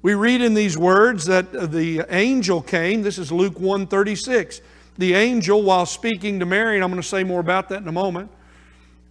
We 0.00 0.14
read 0.14 0.40
in 0.40 0.54
these 0.54 0.78
words 0.78 1.26
that 1.26 1.52
the 1.70 2.06
angel 2.08 2.62
came. 2.62 3.02
This 3.02 3.18
is 3.18 3.30
Luke 3.30 3.60
136. 3.60 4.62
The 4.96 5.12
angel, 5.12 5.62
while 5.62 5.84
speaking 5.84 6.40
to 6.40 6.46
Mary, 6.46 6.76
and 6.76 6.82
I'm 6.82 6.90
going 6.90 7.02
to 7.02 7.06
say 7.06 7.22
more 7.22 7.38
about 7.38 7.68
that 7.68 7.82
in 7.82 7.88
a 7.88 7.92
moment, 7.92 8.30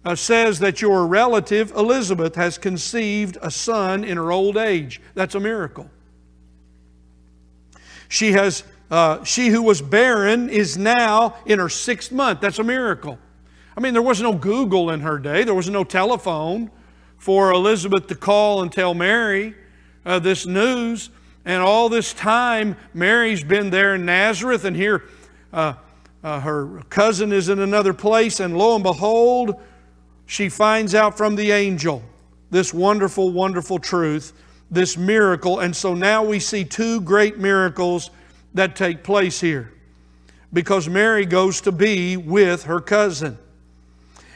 uh, 0.04 0.16
says 0.16 0.58
that 0.58 0.82
your 0.82 1.06
relative 1.06 1.70
Elizabeth 1.76 2.34
has 2.34 2.58
conceived 2.58 3.38
a 3.40 3.52
son 3.52 4.02
in 4.02 4.16
her 4.16 4.32
old 4.32 4.56
age. 4.56 5.00
That's 5.14 5.36
a 5.36 5.40
miracle. 5.40 5.88
She 8.08 8.32
has 8.32 8.64
uh, 8.90 9.22
she 9.22 9.46
who 9.46 9.62
was 9.62 9.80
barren 9.80 10.50
is 10.50 10.76
now 10.76 11.36
in 11.46 11.60
her 11.60 11.68
sixth 11.68 12.10
month. 12.10 12.40
That's 12.40 12.58
a 12.58 12.64
miracle. 12.64 13.20
I 13.76 13.80
mean, 13.80 13.92
there 13.92 14.02
was 14.02 14.20
no 14.20 14.34
Google 14.34 14.90
in 14.90 15.00
her 15.00 15.18
day. 15.18 15.44
There 15.44 15.54
was 15.54 15.70
no 15.70 15.84
telephone 15.84 16.70
for 17.18 17.52
Elizabeth 17.52 18.06
to 18.08 18.14
call 18.14 18.62
and 18.62 18.72
tell 18.72 18.94
Mary 18.94 19.54
uh, 20.04 20.18
this 20.18 20.46
news. 20.46 21.10
And 21.44 21.62
all 21.62 21.88
this 21.88 22.12
time, 22.12 22.76
Mary's 22.94 23.42
been 23.42 23.70
there 23.70 23.94
in 23.94 24.04
Nazareth, 24.04 24.64
and 24.64 24.76
here 24.76 25.04
uh, 25.52 25.74
uh, 26.22 26.40
her 26.40 26.82
cousin 26.90 27.32
is 27.32 27.48
in 27.48 27.58
another 27.58 27.92
place, 27.92 28.40
and 28.40 28.56
lo 28.56 28.74
and 28.74 28.84
behold, 28.84 29.60
she 30.26 30.48
finds 30.48 30.94
out 30.94 31.16
from 31.16 31.34
the 31.34 31.50
angel 31.50 32.02
this 32.50 32.72
wonderful, 32.72 33.30
wonderful 33.30 33.78
truth, 33.78 34.32
this 34.70 34.96
miracle. 34.96 35.60
And 35.60 35.74
so 35.74 35.94
now 35.94 36.22
we 36.22 36.38
see 36.38 36.64
two 36.64 37.00
great 37.00 37.38
miracles 37.38 38.10
that 38.54 38.76
take 38.76 39.02
place 39.02 39.40
here 39.40 39.72
because 40.52 40.88
Mary 40.88 41.24
goes 41.24 41.60
to 41.62 41.72
be 41.72 42.16
with 42.16 42.64
her 42.64 42.80
cousin. 42.80 43.38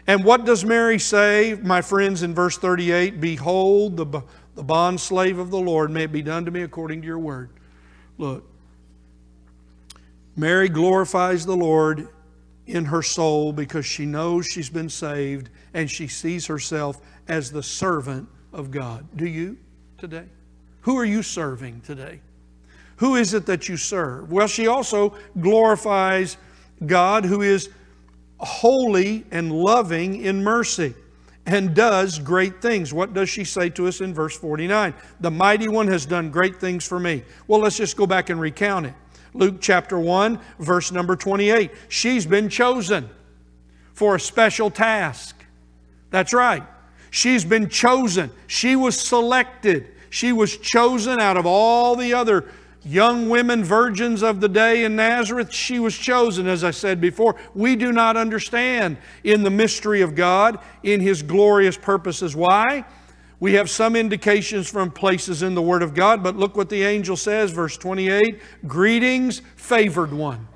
And 0.07 0.25
what 0.25 0.45
does 0.45 0.65
Mary 0.65 0.99
say, 0.99 1.59
my 1.63 1.83
friends, 1.83 2.23
in 2.23 2.35
verse 2.35 2.57
38? 2.57 3.21
Behold, 3.21 3.97
the, 3.97 4.23
the 4.55 4.63
bond 4.63 5.01
slave 5.01 5.39
of 5.39 5.51
the 5.51 5.59
Lord, 5.59 5.91
may 5.91 6.05
it 6.05 6.13
be 6.13 6.23
done 6.23 6.45
to 6.45 6.51
me 6.51 6.63
according 6.63 7.01
to 7.01 7.07
your 7.07 7.19
word. 7.19 7.51
Look, 8.19 8.45
Mary 10.37 10.69
glorifies 10.69 11.45
the 11.45 11.57
Lord 11.57 12.09
in 12.67 12.85
her 12.85 13.03
soul 13.03 13.53
because 13.53 13.87
she 13.87 14.07
knows 14.07 14.47
she's 14.47 14.71
been 14.71 14.89
saved 14.89 15.51
and 15.75 15.91
she 15.91 16.07
sees 16.09 16.47
herself 16.47 17.01
as 17.27 17.51
the 17.51 17.63
servant 17.63 18.29
of 18.53 18.71
God. 18.71 19.07
Do 19.17 19.27
you 19.27 19.57
today? 19.99 20.27
Who 20.83 20.97
are 20.99 21.05
you 21.05 21.23
serving 21.23 21.81
today? 21.81 22.21
Who 22.97 23.17
is 23.17 23.35
it 23.35 23.47
that 23.47 23.69
you 23.69 23.77
serve? 23.77 24.31
Well, 24.31 24.47
she 24.47 24.67
also 24.67 25.15
glorifies 25.41 26.37
God 26.85 27.25
who 27.25 27.43
is 27.43 27.71
holy 28.39 29.25
and 29.31 29.53
loving 29.53 30.23
in 30.23 30.43
mercy 30.43 30.95
and 31.47 31.75
does 31.75 32.19
great 32.19 32.61
things. 32.61 32.93
What 32.93 33.15
does 33.15 33.29
she 33.29 33.45
say 33.45 33.69
to 33.71 33.87
us 33.87 34.01
in 34.01 34.13
verse 34.13 34.37
49? 34.37 34.93
The 35.21 35.31
mighty 35.31 35.69
one 35.69 35.87
has 35.89 36.05
done 36.05 36.31
great 36.31 36.57
things 36.57 36.87
for 36.87 36.99
me. 36.99 37.23
Well, 37.47 37.61
let's 37.61 37.77
just 37.77 37.97
go 37.97 38.07
back 38.07 38.31
and 38.31 38.41
recount 38.41 38.87
it. 38.87 38.95
Luke 39.33 39.57
chapter 39.61 39.99
1, 39.99 40.41
verse 40.59 40.91
number 40.91 41.15
28. 41.15 41.71
She's 41.89 42.27
been 42.27 42.49
chosen 42.49 43.09
for 43.93 44.17
a 44.17 44.21
special 44.21 44.71
task. 44.71 45.45
That's 46.11 46.33
right. 46.33 46.65
She's 47.11 47.45
been 47.45 47.69
chosen. 47.69 48.31
She 48.47 48.77
was 48.77 48.99
selected. 48.99 49.89
She 50.11 50.33
was 50.33 50.57
chosen 50.57 51.21
out 51.21 51.37
of 51.37 51.47
all 51.47 51.97
the 51.97 52.15
other 52.15 52.51
young 52.87 53.29
women, 53.29 53.65
virgins 53.65 54.23
of 54.23 54.41
the 54.41 54.49
day 54.49 54.85
in 54.85 54.97
Nazareth. 54.97 55.53
She 55.53 55.79
was 55.79 55.97
chosen, 55.97 56.47
as 56.47 56.63
I 56.63 56.71
said 56.71 57.01
before. 57.01 57.37
We 57.55 57.77
do 57.77 57.93
not 57.93 58.17
understand 58.17 58.97
in 59.25 59.43
the 59.43 59.51
mystery 59.51 60.01
of 60.01 60.15
God, 60.15 60.59
in 60.83 61.01
His 61.01 61.23
glorious 61.23 61.77
purposes. 61.77 62.37
Why? 62.37 62.85
We 63.39 63.55
have 63.55 63.69
some 63.69 63.97
indications 63.97 64.69
from 64.69 64.91
places 64.91 65.43
in 65.43 65.55
the 65.55 65.63
Word 65.63 65.83
of 65.83 65.95
God, 65.95 66.23
but 66.23 66.37
look 66.37 66.57
what 66.57 66.71
the 66.71 66.85
angel 66.85 67.17
says, 67.17 67.51
verse 67.51 67.77
28 67.77 68.41
Greetings, 68.67 69.43
favored 69.57 70.13
one. 70.13 70.49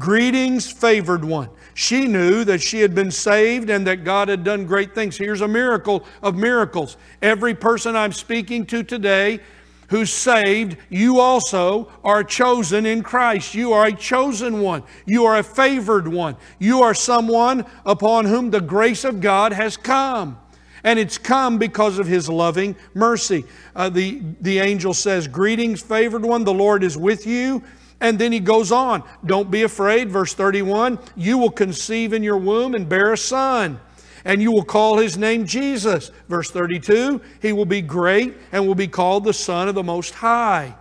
Greetings, 0.00 0.70
favored 0.70 1.24
one. 1.24 1.50
She 1.74 2.06
knew 2.06 2.44
that 2.44 2.60
she 2.60 2.80
had 2.80 2.94
been 2.94 3.10
saved 3.10 3.68
and 3.68 3.86
that 3.86 4.04
God 4.04 4.28
had 4.28 4.42
done 4.42 4.64
great 4.64 4.94
things. 4.94 5.16
Here's 5.16 5.40
a 5.40 5.48
miracle 5.48 6.04
of 6.22 6.36
miracles. 6.36 6.96
Every 7.20 7.54
person 7.54 7.94
I'm 7.94 8.12
speaking 8.12 8.64
to 8.66 8.82
today 8.82 9.40
who's 9.88 10.12
saved, 10.12 10.76
you 10.88 11.18
also 11.18 11.90
are 12.04 12.22
chosen 12.22 12.86
in 12.86 13.02
Christ. 13.02 13.54
You 13.54 13.72
are 13.72 13.86
a 13.86 13.92
chosen 13.92 14.60
one. 14.60 14.82
You 15.06 15.24
are 15.24 15.38
a 15.38 15.42
favored 15.42 16.08
one. 16.08 16.36
You 16.58 16.82
are 16.82 16.94
someone 16.94 17.64
upon 17.84 18.26
whom 18.26 18.50
the 18.50 18.60
grace 18.60 19.04
of 19.04 19.20
God 19.20 19.52
has 19.52 19.76
come. 19.76 20.38
And 20.84 20.98
it's 20.98 21.18
come 21.18 21.58
because 21.58 21.98
of 21.98 22.06
His 22.06 22.28
loving 22.28 22.76
mercy. 22.94 23.44
Uh, 23.74 23.88
the, 23.88 24.22
the 24.40 24.58
angel 24.58 24.94
says, 24.94 25.26
Greetings, 25.26 25.82
favored 25.82 26.24
one, 26.24 26.44
the 26.44 26.54
Lord 26.54 26.84
is 26.84 26.96
with 26.96 27.26
you. 27.26 27.62
And 28.00 28.18
then 28.18 28.30
he 28.30 28.38
goes 28.38 28.70
on, 28.70 29.02
Don't 29.26 29.50
be 29.50 29.62
afraid, 29.62 30.08
verse 30.10 30.32
31 30.32 30.98
You 31.16 31.36
will 31.36 31.50
conceive 31.50 32.12
in 32.12 32.22
your 32.22 32.36
womb 32.36 32.74
and 32.74 32.88
bear 32.88 33.12
a 33.12 33.18
son 33.18 33.80
and 34.24 34.42
you 34.42 34.52
will 34.52 34.64
call 34.64 34.98
his 34.98 35.16
name 35.16 35.46
Jesus. 35.46 36.10
Verse 36.28 36.50
32 36.50 37.20
He 37.40 37.52
will 37.52 37.64
be 37.64 37.82
great 37.82 38.36
and 38.52 38.66
will 38.66 38.74
be 38.74 38.88
called 38.88 39.24
the 39.24 39.32
Son 39.32 39.68
of 39.68 39.74
the 39.74 39.82
Most 39.82 40.14
High. 40.14 40.74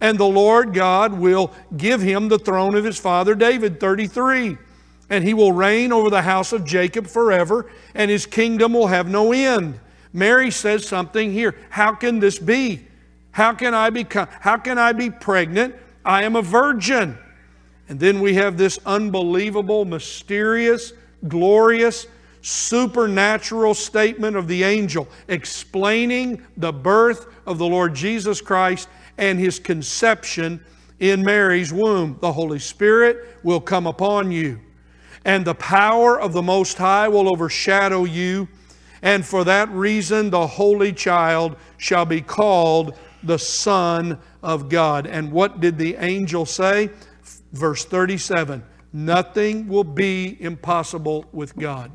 And 0.00 0.18
the 0.18 0.24
Lord 0.24 0.74
God 0.74 1.12
will 1.12 1.52
give 1.76 2.00
him 2.00 2.28
the 2.28 2.38
throne 2.38 2.74
of 2.74 2.84
his 2.84 2.98
father 2.98 3.34
David. 3.34 3.78
33 3.78 4.58
And 5.08 5.24
he 5.24 5.34
will 5.34 5.52
reign 5.52 5.92
over 5.92 6.10
the 6.10 6.22
house 6.22 6.52
of 6.52 6.64
Jacob 6.64 7.06
forever, 7.06 7.70
and 7.94 8.10
his 8.10 8.26
kingdom 8.26 8.72
will 8.72 8.88
have 8.88 9.08
no 9.08 9.32
end. 9.32 9.78
Mary 10.12 10.50
says 10.50 10.86
something 10.86 11.32
here. 11.32 11.54
How 11.70 11.94
can 11.94 12.18
this 12.18 12.38
be? 12.38 12.86
How 13.30 13.54
can 13.54 13.74
I 13.74 13.90
become 13.90 14.28
how 14.40 14.58
can 14.58 14.78
I 14.78 14.92
be 14.92 15.10
pregnant? 15.10 15.74
I 16.04 16.24
am 16.24 16.36
a 16.36 16.42
virgin. 16.42 17.18
And 17.88 17.98
then 18.00 18.20
we 18.20 18.34
have 18.34 18.56
this 18.56 18.78
unbelievable, 18.86 19.84
mysterious, 19.84 20.92
glorious 21.28 22.06
supernatural 22.42 23.72
statement 23.72 24.36
of 24.36 24.48
the 24.48 24.64
angel 24.64 25.08
explaining 25.28 26.44
the 26.56 26.72
birth 26.72 27.26
of 27.46 27.58
the 27.58 27.66
Lord 27.66 27.94
Jesus 27.94 28.40
Christ 28.40 28.88
and 29.16 29.38
his 29.38 29.58
conception 29.58 30.62
in 30.98 31.22
Mary's 31.22 31.72
womb. 31.72 32.18
The 32.20 32.32
Holy 32.32 32.58
Spirit 32.58 33.38
will 33.42 33.60
come 33.60 33.86
upon 33.86 34.30
you, 34.30 34.60
and 35.24 35.44
the 35.44 35.54
power 35.54 36.20
of 36.20 36.32
the 36.32 36.42
Most 36.42 36.76
High 36.78 37.08
will 37.08 37.30
overshadow 37.32 38.04
you. 38.04 38.48
And 39.02 39.24
for 39.26 39.44
that 39.44 39.68
reason, 39.70 40.30
the 40.30 40.46
Holy 40.46 40.92
Child 40.92 41.56
shall 41.76 42.04
be 42.04 42.20
called 42.20 42.96
the 43.22 43.38
Son 43.38 44.18
of 44.42 44.68
God. 44.68 45.06
And 45.06 45.32
what 45.32 45.60
did 45.60 45.78
the 45.78 45.96
angel 45.96 46.46
say? 46.46 46.90
Verse 47.52 47.84
37 47.84 48.62
Nothing 48.92 49.68
will 49.68 49.84
be 49.84 50.36
impossible 50.40 51.24
with 51.32 51.56
God. 51.56 51.90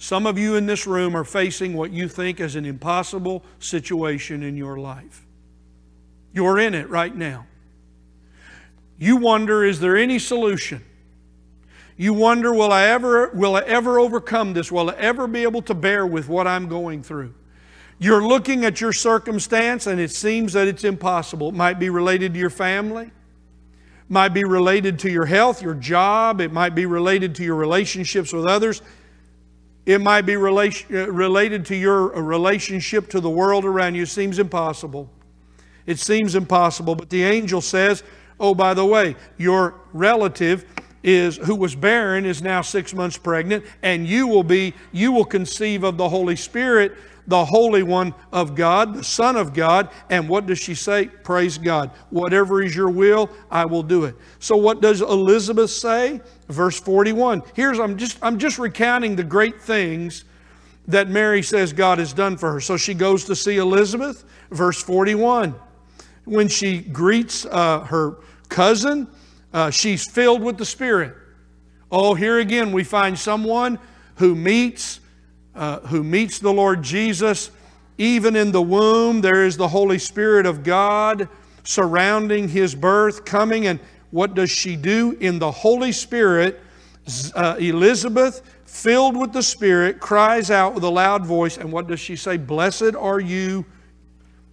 Some 0.00 0.26
of 0.26 0.38
you 0.38 0.56
in 0.56 0.64
this 0.64 0.86
room 0.86 1.14
are 1.14 1.24
facing 1.24 1.74
what 1.74 1.90
you 1.90 2.08
think 2.08 2.40
is 2.40 2.56
an 2.56 2.64
impossible 2.64 3.44
situation 3.58 4.42
in 4.42 4.56
your 4.56 4.78
life. 4.78 5.26
You're 6.32 6.58
in 6.58 6.72
it 6.72 6.88
right 6.88 7.14
now. 7.14 7.44
You 8.98 9.16
wonder, 9.16 9.62
is 9.62 9.78
there 9.78 9.98
any 9.98 10.18
solution? 10.18 10.82
You 11.98 12.14
wonder, 12.14 12.54
will 12.54 12.72
I 12.72 12.86
ever, 12.86 13.28
will 13.34 13.56
I 13.56 13.60
ever 13.60 13.98
overcome 13.98 14.54
this? 14.54 14.72
Will 14.72 14.88
I 14.88 14.94
ever 14.94 15.26
be 15.26 15.42
able 15.42 15.60
to 15.62 15.74
bear 15.74 16.06
with 16.06 16.30
what 16.30 16.46
I'm 16.46 16.66
going 16.66 17.02
through? 17.02 17.34
You're 17.98 18.26
looking 18.26 18.64
at 18.64 18.80
your 18.80 18.94
circumstance 18.94 19.86
and 19.86 20.00
it 20.00 20.12
seems 20.12 20.54
that 20.54 20.66
it's 20.66 20.84
impossible. 20.84 21.50
It 21.50 21.54
might 21.54 21.78
be 21.78 21.90
related 21.90 22.32
to 22.32 22.40
your 22.40 22.48
family, 22.48 23.10
might 24.08 24.32
be 24.32 24.44
related 24.44 24.98
to 25.00 25.10
your 25.10 25.26
health, 25.26 25.60
your 25.60 25.74
job, 25.74 26.40
it 26.40 26.52
might 26.52 26.74
be 26.74 26.86
related 26.86 27.34
to 27.34 27.44
your 27.44 27.56
relationships 27.56 28.32
with 28.32 28.46
others. 28.46 28.80
It 29.86 30.00
might 30.00 30.22
be 30.22 30.36
relation, 30.36 30.94
uh, 30.94 31.10
related 31.10 31.64
to 31.66 31.76
your 31.76 32.16
uh, 32.16 32.20
relationship 32.20 33.08
to 33.10 33.20
the 33.20 33.30
world 33.30 33.64
around 33.64 33.94
you. 33.94 34.02
It 34.02 34.08
seems 34.08 34.38
impossible. 34.38 35.10
It 35.86 35.98
seems 35.98 36.34
impossible. 36.34 36.94
But 36.94 37.10
the 37.10 37.22
angel 37.22 37.60
says, 37.60 38.02
Oh, 38.38 38.54
by 38.54 38.72
the 38.74 38.86
way, 38.86 39.16
your 39.36 39.74
relative 39.92 40.64
is 41.02 41.36
who 41.36 41.54
was 41.54 41.74
barren 41.74 42.24
is 42.24 42.42
now 42.42 42.60
six 42.60 42.92
months 42.92 43.16
pregnant, 43.16 43.64
and 43.82 44.06
you 44.06 44.26
will 44.26 44.42
be, 44.42 44.74
you 44.92 45.12
will 45.12 45.24
conceive 45.24 45.82
of 45.84 45.96
the 45.96 46.08
Holy 46.08 46.36
Spirit 46.36 46.96
the 47.30 47.44
Holy 47.44 47.82
One 47.84 48.12
of 48.32 48.54
God, 48.54 48.94
the 48.94 49.04
Son 49.04 49.36
of 49.36 49.54
God. 49.54 49.88
And 50.10 50.28
what 50.28 50.46
does 50.46 50.58
she 50.58 50.74
say? 50.74 51.06
Praise 51.06 51.58
God. 51.58 51.90
Whatever 52.10 52.62
is 52.62 52.74
your 52.74 52.90
will, 52.90 53.30
I 53.50 53.64
will 53.64 53.84
do 53.84 54.04
it. 54.04 54.16
So 54.40 54.56
what 54.56 54.82
does 54.82 55.00
Elizabeth 55.00 55.70
say? 55.70 56.20
Verse 56.48 56.78
41. 56.80 57.42
Here's 57.54 57.78
I'm 57.78 57.96
just 57.96 58.18
I'm 58.20 58.38
just 58.38 58.58
recounting 58.58 59.16
the 59.16 59.24
great 59.24 59.60
things 59.60 60.24
that 60.88 61.08
Mary 61.08 61.42
says 61.42 61.72
God 61.72 61.98
has 61.98 62.12
done 62.12 62.36
for 62.36 62.52
her. 62.52 62.60
So 62.60 62.76
she 62.76 62.94
goes 62.94 63.24
to 63.26 63.36
see 63.36 63.58
Elizabeth, 63.58 64.24
verse 64.50 64.82
41. 64.82 65.54
When 66.24 66.48
she 66.48 66.80
greets 66.80 67.46
uh, 67.46 67.80
her 67.80 68.16
cousin, 68.48 69.06
uh, 69.52 69.70
she's 69.70 70.08
filled 70.08 70.42
with 70.42 70.58
the 70.58 70.64
Spirit. 70.64 71.14
Oh, 71.90 72.14
here 72.14 72.38
again 72.38 72.72
we 72.72 72.84
find 72.84 73.18
someone 73.18 73.78
who 74.16 74.34
meets 74.34 75.00
uh, 75.54 75.80
who 75.80 76.04
meets 76.04 76.38
the 76.38 76.52
Lord 76.52 76.82
Jesus, 76.82 77.50
even 77.98 78.36
in 78.36 78.52
the 78.52 78.62
womb, 78.62 79.20
there 79.20 79.44
is 79.44 79.56
the 79.56 79.68
Holy 79.68 79.98
Spirit 79.98 80.46
of 80.46 80.62
God 80.62 81.28
surrounding 81.64 82.48
his 82.48 82.74
birth, 82.74 83.24
coming. 83.24 83.66
And 83.66 83.80
what 84.10 84.34
does 84.34 84.50
she 84.50 84.76
do? 84.76 85.16
In 85.20 85.38
the 85.38 85.50
Holy 85.50 85.92
Spirit, 85.92 86.60
uh, 87.34 87.56
Elizabeth, 87.58 88.42
filled 88.64 89.16
with 89.16 89.32
the 89.32 89.42
Spirit, 89.42 90.00
cries 90.00 90.50
out 90.50 90.74
with 90.74 90.84
a 90.84 90.88
loud 90.88 91.26
voice. 91.26 91.58
And 91.58 91.70
what 91.72 91.88
does 91.88 92.00
she 92.00 92.16
say? 92.16 92.36
Blessed 92.36 92.94
are 92.94 93.20
you, 93.20 93.66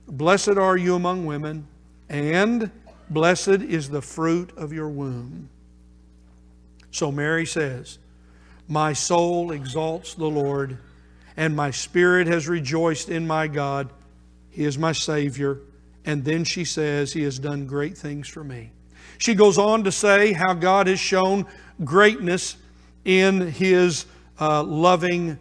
blessed 0.08 0.58
are 0.58 0.78
you 0.78 0.96
among 0.96 1.26
women, 1.26 1.68
and 2.10 2.72
blessed 3.10 3.62
is 3.62 3.90
the 3.90 4.02
fruit 4.02 4.52
of 4.58 4.74
your 4.74 4.90
womb. 4.90 5.50
So 6.92 7.12
Mary 7.12 7.46
says, 7.46 8.00
My 8.68 8.94
soul 8.94 9.52
exalts 9.52 10.14
the 10.14 10.26
Lord 10.26 10.78
and 11.38 11.56
my 11.56 11.70
spirit 11.70 12.28
has 12.28 12.48
rejoiced 12.48 13.10
in 13.10 13.28
my 13.28 13.48
God. 13.48 13.90
He 14.50 14.66
is 14.66 14.78
my 14.78 14.92
Savior. 14.92 15.60
And 16.04 16.26
then 16.26 16.44
she 16.44 16.66
says, 16.66 17.14
He 17.14 17.22
has 17.24 17.38
done 17.38 17.68
great 17.68 17.96
things 17.96 18.28
for 18.28 18.44
me. 18.44 18.72
She 19.20 19.36
goes 19.36 19.58
on 19.58 19.84
to 19.84 19.92
say 19.92 20.34
how 20.34 20.54
God 20.54 20.88
has 20.88 21.00
shown 21.00 21.46
greatness 21.84 22.58
in 23.06 23.52
His 23.52 24.06
uh, 24.40 24.64
loving, 24.64 25.38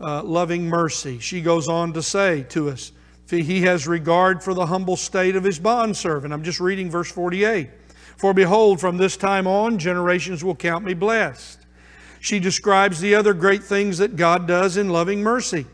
uh, 0.00 0.22
loving 0.22 0.68
mercy. 0.68 1.18
She 1.18 1.40
goes 1.40 1.68
on 1.68 1.92
to 1.94 2.02
say 2.02 2.44
to 2.50 2.70
us, 2.70 2.92
He 3.30 3.62
has 3.62 3.86
regard 3.86 4.42
for 4.42 4.54
the 4.54 4.66
humble 4.66 4.96
state 4.96 5.36
of 5.36 5.44
His 5.44 5.58
bondservant. 5.58 6.32
I'm 6.32 6.42
just 6.42 6.60
reading 6.60 6.90
verse 6.90 7.10
48. 7.10 7.70
For 8.16 8.34
behold, 8.34 8.80
from 8.80 8.96
this 8.96 9.16
time 9.16 9.46
on, 9.46 9.78
generations 9.78 10.44
will 10.44 10.56
count 10.56 10.84
me 10.84 10.94
blessed 10.94 11.60
she 12.20 12.38
describes 12.38 13.00
the 13.00 13.14
other 13.14 13.32
great 13.32 13.64
things 13.64 13.98
that 13.98 14.14
God 14.14 14.46
does 14.46 14.76
in 14.76 14.90
loving 14.90 15.22
mercy. 15.22 15.66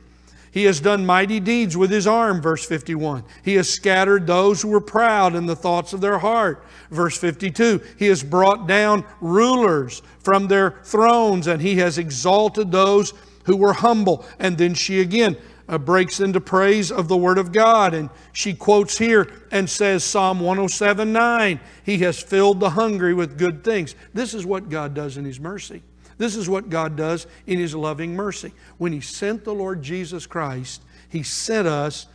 He 0.53 0.65
has 0.65 0.81
done 0.81 1.05
mighty 1.05 1.39
deeds 1.39 1.77
with 1.77 1.91
his 1.91 2.07
arm, 2.07 2.41
verse 2.41 2.65
51. 2.65 3.25
He 3.43 3.57
has 3.57 3.69
scattered 3.69 4.27
those 4.27 4.63
who 4.63 4.69
were 4.69 4.81
proud 4.81 5.35
in 5.35 5.45
the 5.45 5.57
thoughts 5.57 5.93
of 5.93 6.01
their 6.01 6.19
heart, 6.19 6.65
verse 6.91 7.19
52. 7.19 7.83
He 7.99 8.07
has 8.07 8.23
brought 8.23 8.67
down 8.67 9.05
rulers 9.21 10.01
from 10.21 10.47
their 10.47 10.71
thrones, 10.83 11.47
and 11.47 11.61
he 11.61 11.77
has 11.77 11.99
exalted 11.99 12.71
those 12.71 13.13
who 13.45 13.57
were 13.57 13.75
humble. 13.75 14.25
And 14.39 14.57
then 14.57 14.73
she 14.73 15.01
again 15.01 15.37
uh, 15.69 15.79
breaks 15.79 16.21
into 16.21 16.41
praise 16.41 16.93
of 16.93 17.09
the 17.09 17.17
Word 17.17 17.39
of 17.39 17.53
God, 17.53 17.95
and 17.95 18.11
she 18.33 18.55
quotes 18.55 18.99
here 18.99 19.31
and 19.51 19.69
says, 19.69 20.05
Psalm 20.05 20.41
107 20.41 21.13
9, 21.13 21.61
He 21.85 21.99
has 21.99 22.23
filled 22.23 22.61
the 22.61 22.71
hungry 22.71 23.15
with 23.15 23.39
good 23.39 23.65
things. 23.65 23.95
This 24.15 24.35
is 24.35 24.47
what 24.47 24.69
God 24.69 24.95
does 24.95 25.17
in 25.17 25.25
His 25.25 25.41
mercy. 25.41 25.83
This 26.19 26.37
is 26.37 26.49
what 26.49 26.71
God 26.71 26.97
does 26.97 27.27
in 27.47 27.59
His 27.59 27.75
loving 27.75 28.15
mercy. 28.15 28.53
When 28.79 28.93
He 28.93 29.01
sent 29.01 29.45
the 29.45 29.55
Lord 29.55 29.83
Jesus 29.83 30.27
Christ, 30.27 30.83
He 31.09 31.23
sent 31.23 31.67
us 31.67 32.07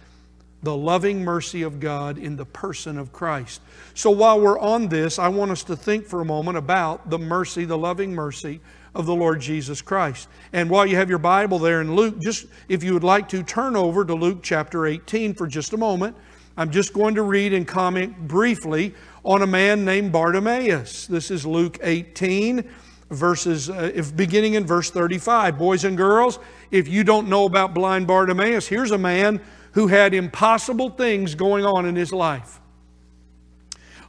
the 0.63 0.75
loving 0.75 1.23
mercy 1.23 1.63
of 1.63 1.79
God 1.79 2.17
in 2.17 2.35
the 2.35 2.45
person 2.45 2.97
of 2.97 3.11
Christ. 3.11 3.61
So 3.95 4.11
while 4.11 4.39
we're 4.39 4.59
on 4.59 4.87
this, 4.87 5.17
I 5.17 5.27
want 5.27 5.51
us 5.51 5.63
to 5.65 5.75
think 5.75 6.05
for 6.05 6.21
a 6.21 6.25
moment 6.25 6.57
about 6.57 7.09
the 7.09 7.17
mercy, 7.17 7.65
the 7.65 7.77
loving 7.77 8.13
mercy 8.13 8.61
of 8.93 9.05
the 9.05 9.15
Lord 9.15 9.41
Jesus 9.41 9.81
Christ. 9.81 10.27
And 10.53 10.69
while 10.69 10.85
you 10.85 10.95
have 10.95 11.09
your 11.09 11.19
Bible 11.19 11.59
there 11.59 11.81
in 11.81 11.95
Luke, 11.95 12.19
just 12.19 12.45
if 12.67 12.83
you 12.83 12.93
would 12.93 13.03
like 13.03 13.29
to 13.29 13.43
turn 13.43 13.75
over 13.75 14.03
to 14.05 14.13
Luke 14.13 14.39
chapter 14.41 14.85
18 14.85 15.33
for 15.33 15.47
just 15.47 15.73
a 15.73 15.77
moment, 15.77 16.15
I'm 16.57 16.71
just 16.71 16.93
going 16.93 17.15
to 17.15 17.23
read 17.23 17.53
and 17.53 17.67
comment 17.67 18.27
briefly 18.27 18.93
on 19.23 19.41
a 19.41 19.47
man 19.47 19.85
named 19.85 20.11
Bartimaeus. 20.11 21.07
This 21.07 21.31
is 21.31 21.45
Luke 21.45 21.79
18 21.81 22.69
verses, 23.09 23.69
uh, 23.69 23.91
if 23.93 24.15
beginning 24.15 24.53
in 24.53 24.65
verse 24.65 24.89
35. 24.89 25.57
Boys 25.57 25.83
and 25.83 25.97
girls, 25.97 26.39
if 26.71 26.87
you 26.87 27.03
don't 27.03 27.27
know 27.27 27.45
about 27.45 27.73
blind 27.73 28.07
Bartimaeus, 28.07 28.67
here's 28.67 28.91
a 28.91 28.97
man 28.97 29.41
who 29.73 29.87
had 29.87 30.13
impossible 30.13 30.89
things 30.89 31.35
going 31.35 31.65
on 31.65 31.85
in 31.85 31.95
his 31.95 32.11
life. 32.11 32.60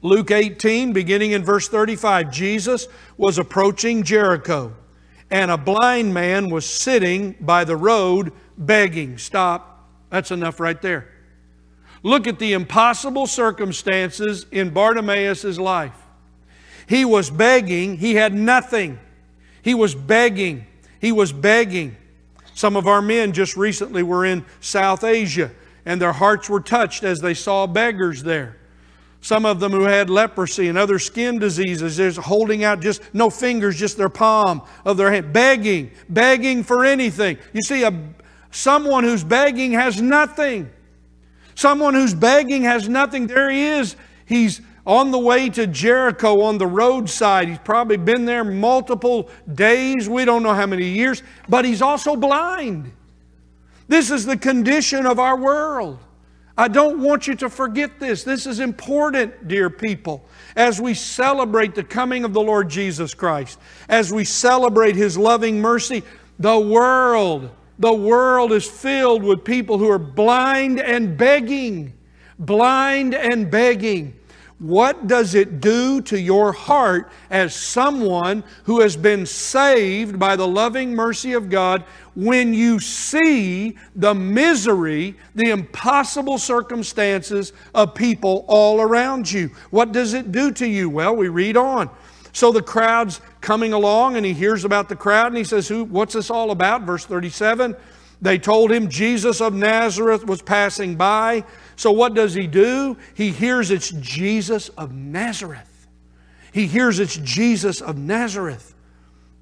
Luke 0.03 0.31
18, 0.31 0.93
beginning 0.93 1.31
in 1.31 1.45
verse 1.45 1.69
35, 1.69 2.31
Jesus 2.31 2.89
was 3.17 3.39
approaching 3.39 4.03
Jericho, 4.03 4.75
and 5.31 5.51
a 5.51 5.57
blind 5.57 6.13
man 6.13 6.51
was 6.51 6.69
sitting 6.69 7.37
by 7.41 7.65
the 7.65 7.77
road 7.77 8.33
begging. 8.59 9.17
Stop. 9.17 9.89
That's 10.11 10.31
enough 10.31 10.61
right 10.61 10.81
there. 10.83 11.09
Look 12.03 12.27
at 12.27 12.39
the 12.39 12.53
impossible 12.53 13.27
circumstances 13.27 14.45
in 14.51 14.71
Bartimaeus' 14.71 15.57
life. 15.57 15.97
He 16.89 17.05
was 17.05 17.31
begging, 17.31 17.97
he 17.97 18.17
had 18.17 18.35
nothing. 18.35 18.99
He 19.63 19.73
was 19.73 19.95
begging, 19.95 20.67
he 21.01 21.13
was 21.13 21.33
begging. 21.33 21.97
Some 22.55 22.77
of 22.77 22.87
our 22.87 23.01
men 23.01 23.33
just 23.33 23.57
recently 23.57 24.03
were 24.03 24.27
in 24.27 24.45
South 24.61 25.05
Asia 25.05 25.53
and 25.85 26.01
their 26.01 26.13
hearts 26.13 26.49
were 26.49 26.61
touched 26.61 27.03
as 27.03 27.21
they 27.21 27.35
saw 27.35 27.67
beggars 27.67 28.23
there. 28.23 28.57
Some 29.23 29.47
of 29.47 29.61
them 29.61 29.71
who 29.71 29.85
had 29.85 30.11
leprosy 30.11 30.67
and 30.67 30.77
other 30.77 30.99
skin 30.99 31.39
diseases, 31.39 31.97
just 31.97 32.19
holding 32.19 32.65
out 32.65 32.81
just 32.81 33.01
no 33.15 33.31
fingers, 33.31 33.79
just 33.79 33.97
their 33.97 34.09
palm 34.09 34.63
of 34.85 34.97
their 34.97 35.13
hand, 35.13 35.33
begging, 35.33 35.93
begging 36.09 36.65
for 36.65 36.85
anything. 36.85 37.39
You 37.53 37.63
see, 37.63 37.85
a, 37.85 37.97
someone 38.51 39.05
who's 39.05 39.23
begging 39.23 39.73
has 39.73 40.03
nothing. 40.03 40.69
Someone 41.55 41.95
who's 41.95 42.15
begging 42.15 42.63
has 42.63 42.89
nothing. 42.89 43.29
There 43.29 43.49
he 43.49 43.63
is. 43.63 43.95
He's 44.27 44.61
on 44.85 45.13
the 45.13 45.21
way 45.21 45.49
to 45.51 45.69
Jericho 45.69 46.41
on 46.41 46.59
the 46.59 46.67
roadside. 46.67 47.49
He's 47.49 47.59
probably 47.59 47.99
been 47.99 48.25
there 48.25 48.43
multiple 48.43 49.31
days. 49.55 50.09
We 50.09 50.25
don't 50.25 50.43
know 50.43 50.55
how 50.55 50.67
many 50.67 50.89
years, 50.89 51.23
but 51.49 51.65
he's 51.65 51.81
also 51.81 52.17
blind. 52.17 52.91
This 53.87 54.11
is 54.11 54.27
the 54.27 54.37
condition 54.37 55.07
of 55.07 55.21
our 55.21 55.37
world. 55.37 56.01
I 56.57 56.69
don't 56.69 57.01
want 57.01 57.27
you 57.27 57.35
to 57.37 57.49
forget 57.49 57.99
this. 57.99 58.25
This 58.25 58.47
is 58.47 58.61
important, 58.61 59.49
dear 59.49 59.71
people, 59.71 60.25
as 60.55 60.81
we 60.81 60.93
celebrate 60.93 61.75
the 61.75 61.85
coming 61.85 62.25
of 62.25 62.35
the 62.35 62.43
Lord 62.43 62.69
Jesus 62.69 63.15
Christ, 63.15 63.59
as 63.89 64.13
we 64.13 64.25
celebrate 64.25 64.95
His 64.95 65.17
loving 65.17 65.61
mercy. 65.61 66.03
The 66.39 66.59
world, 66.59 67.51
the 67.79 67.93
world 67.93 68.53
is 68.53 68.69
filled 68.69 69.23
with 69.23 69.45
people 69.45 69.79
who 69.79 69.91
are 69.91 69.99
blind 69.99 70.81
and 70.81 71.17
begging, 71.17 71.95
blind 72.39 73.15
and 73.15 73.51
begging. 73.51 74.15
What 74.63 75.09
does 75.09 75.35
it 75.35 75.61
do 75.61 76.01
to 76.03 76.21
your 76.21 76.53
heart 76.53 77.11
as 77.31 77.53
someone 77.53 78.45
who 78.63 78.79
has 78.79 78.97
been 78.97 79.27
saved 79.27 80.21
by 80.21 80.37
the 80.37 80.47
loving 80.47 80.95
mercy 80.95 81.33
of 81.33 81.51
God 81.51 81.83
when 82.15 82.55
you 82.55 82.79
see 82.79 83.77
the 83.97 84.15
misery, 84.15 85.17
the 85.35 85.51
impossible 85.51 86.39
circumstances 86.39 87.53
of 87.75 87.97
people 87.97 88.45
all 88.47 88.81
around 88.81 89.33
you? 89.33 89.51
What 89.71 89.91
does 89.91 90.15
it 90.15 90.31
do 90.31 90.53
to 90.53 90.67
you? 90.69 90.89
Well, 90.89 91.17
we 91.17 91.27
read 91.27 91.57
on. 91.57 91.91
So 92.33 92.53
the 92.53 92.63
crowd's 92.63 93.21
coming 93.41 93.73
along 93.73 94.15
and 94.15 94.25
he 94.25 94.33
hears 94.33 94.65
about 94.65 94.89
the 94.89 94.95
crowd 94.95 95.27
and 95.27 95.37
he 95.37 95.43
says, 95.43 95.67
Who, 95.67 95.83
What's 95.83 96.15
this 96.15 96.31
all 96.31 96.53
about? 96.53 96.83
Verse 96.83 97.05
37 97.05 97.75
They 98.23 98.39
told 98.39 98.71
him 98.71 98.89
Jesus 98.89 99.41
of 99.41 99.53
Nazareth 99.53 100.25
was 100.25 100.41
passing 100.41 100.95
by. 100.95 101.45
So 101.75 101.91
what 101.91 102.15
does 102.15 102.35
he 102.35 102.47
do? 102.47 102.97
He 103.15 103.33
hears 103.33 103.73
it's 103.73 103.91
Jesus 103.91 104.69
of 104.71 104.93
Nazareth. 104.95 105.89
He 106.53 106.69
hears 106.69 107.01
it's 107.01 107.17
Jesus 107.17 107.81
of 107.81 107.99
Nazareth. 107.99 108.75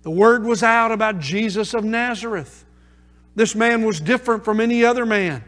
The 0.03 0.11
word 0.11 0.45
was 0.45 0.63
out 0.63 0.93
about 0.93 1.19
Jesus 1.19 1.75
of 1.75 1.85
Nazareth. 1.85 2.65
This 3.35 3.55
man 3.55 3.85
was 3.85 4.01
different 4.01 4.47
from 4.47 4.61
any 4.61 4.83
other 4.83 5.05
man. 5.05 5.45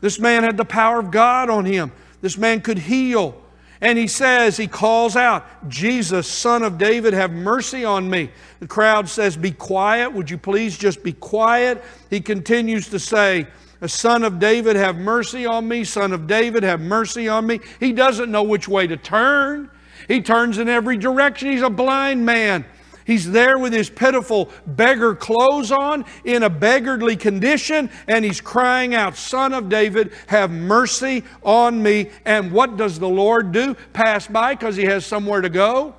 This 0.00 0.18
man 0.18 0.42
had 0.42 0.56
the 0.56 0.64
power 0.64 0.98
of 0.98 1.10
God 1.10 1.50
on 1.50 1.66
him. 1.66 1.92
This 2.22 2.38
man 2.38 2.62
could 2.62 2.78
heal. 2.78 3.41
And 3.82 3.98
he 3.98 4.06
says, 4.06 4.56
he 4.56 4.68
calls 4.68 5.16
out, 5.16 5.44
Jesus, 5.68 6.28
son 6.28 6.62
of 6.62 6.78
David, 6.78 7.12
have 7.14 7.32
mercy 7.32 7.84
on 7.84 8.08
me. 8.08 8.30
The 8.60 8.68
crowd 8.68 9.08
says, 9.08 9.36
Be 9.36 9.50
quiet. 9.50 10.12
Would 10.12 10.30
you 10.30 10.38
please 10.38 10.78
just 10.78 11.02
be 11.02 11.12
quiet? 11.12 11.82
He 12.08 12.20
continues 12.20 12.88
to 12.90 13.00
say, 13.00 13.48
Son 13.84 14.22
of 14.22 14.38
David, 14.38 14.76
have 14.76 14.96
mercy 14.96 15.44
on 15.44 15.66
me. 15.66 15.82
Son 15.82 16.12
of 16.12 16.28
David, 16.28 16.62
have 16.62 16.80
mercy 16.80 17.28
on 17.28 17.44
me. 17.44 17.58
He 17.80 17.92
doesn't 17.92 18.30
know 18.30 18.44
which 18.44 18.68
way 18.68 18.86
to 18.86 18.96
turn. 18.96 19.68
He 20.06 20.22
turns 20.22 20.58
in 20.58 20.68
every 20.68 20.96
direction. 20.96 21.50
He's 21.50 21.62
a 21.62 21.70
blind 21.70 22.24
man. 22.24 22.64
He's 23.04 23.30
there 23.30 23.58
with 23.58 23.72
his 23.72 23.90
pitiful 23.90 24.50
beggar 24.66 25.14
clothes 25.14 25.72
on 25.72 26.04
in 26.24 26.42
a 26.42 26.50
beggarly 26.50 27.16
condition, 27.16 27.90
and 28.06 28.24
he's 28.24 28.40
crying 28.40 28.94
out, 28.94 29.16
Son 29.16 29.52
of 29.52 29.68
David, 29.68 30.12
have 30.28 30.50
mercy 30.50 31.24
on 31.42 31.82
me. 31.82 32.10
And 32.24 32.52
what 32.52 32.76
does 32.76 32.98
the 32.98 33.08
Lord 33.08 33.52
do? 33.52 33.74
Pass 33.92 34.26
by 34.26 34.54
because 34.54 34.76
he 34.76 34.84
has 34.84 35.04
somewhere 35.04 35.40
to 35.40 35.48
go? 35.48 35.94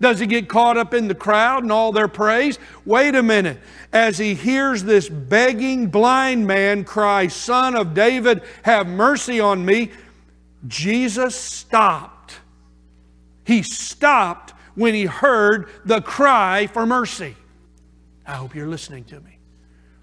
Does 0.00 0.18
he 0.18 0.26
get 0.26 0.48
caught 0.48 0.76
up 0.76 0.92
in 0.92 1.08
the 1.08 1.14
crowd 1.14 1.62
and 1.62 1.72
all 1.72 1.92
their 1.92 2.08
praise? 2.08 2.58
Wait 2.84 3.14
a 3.14 3.22
minute. 3.22 3.58
As 3.92 4.18
he 4.18 4.34
hears 4.34 4.82
this 4.82 5.08
begging 5.08 5.86
blind 5.86 6.46
man 6.46 6.84
cry, 6.84 7.28
Son 7.28 7.76
of 7.76 7.94
David, 7.94 8.42
have 8.64 8.86
mercy 8.86 9.40
on 9.40 9.64
me, 9.64 9.92
Jesus 10.66 11.34
stopped. 11.34 12.38
He 13.44 13.62
stopped 13.62 14.53
when 14.74 14.94
he 14.94 15.04
heard 15.06 15.68
the 15.84 16.00
cry 16.00 16.66
for 16.66 16.86
mercy. 16.86 17.36
I 18.26 18.32
hope 18.32 18.54
you're 18.54 18.68
listening 18.68 19.04
to 19.04 19.20
me. 19.20 19.38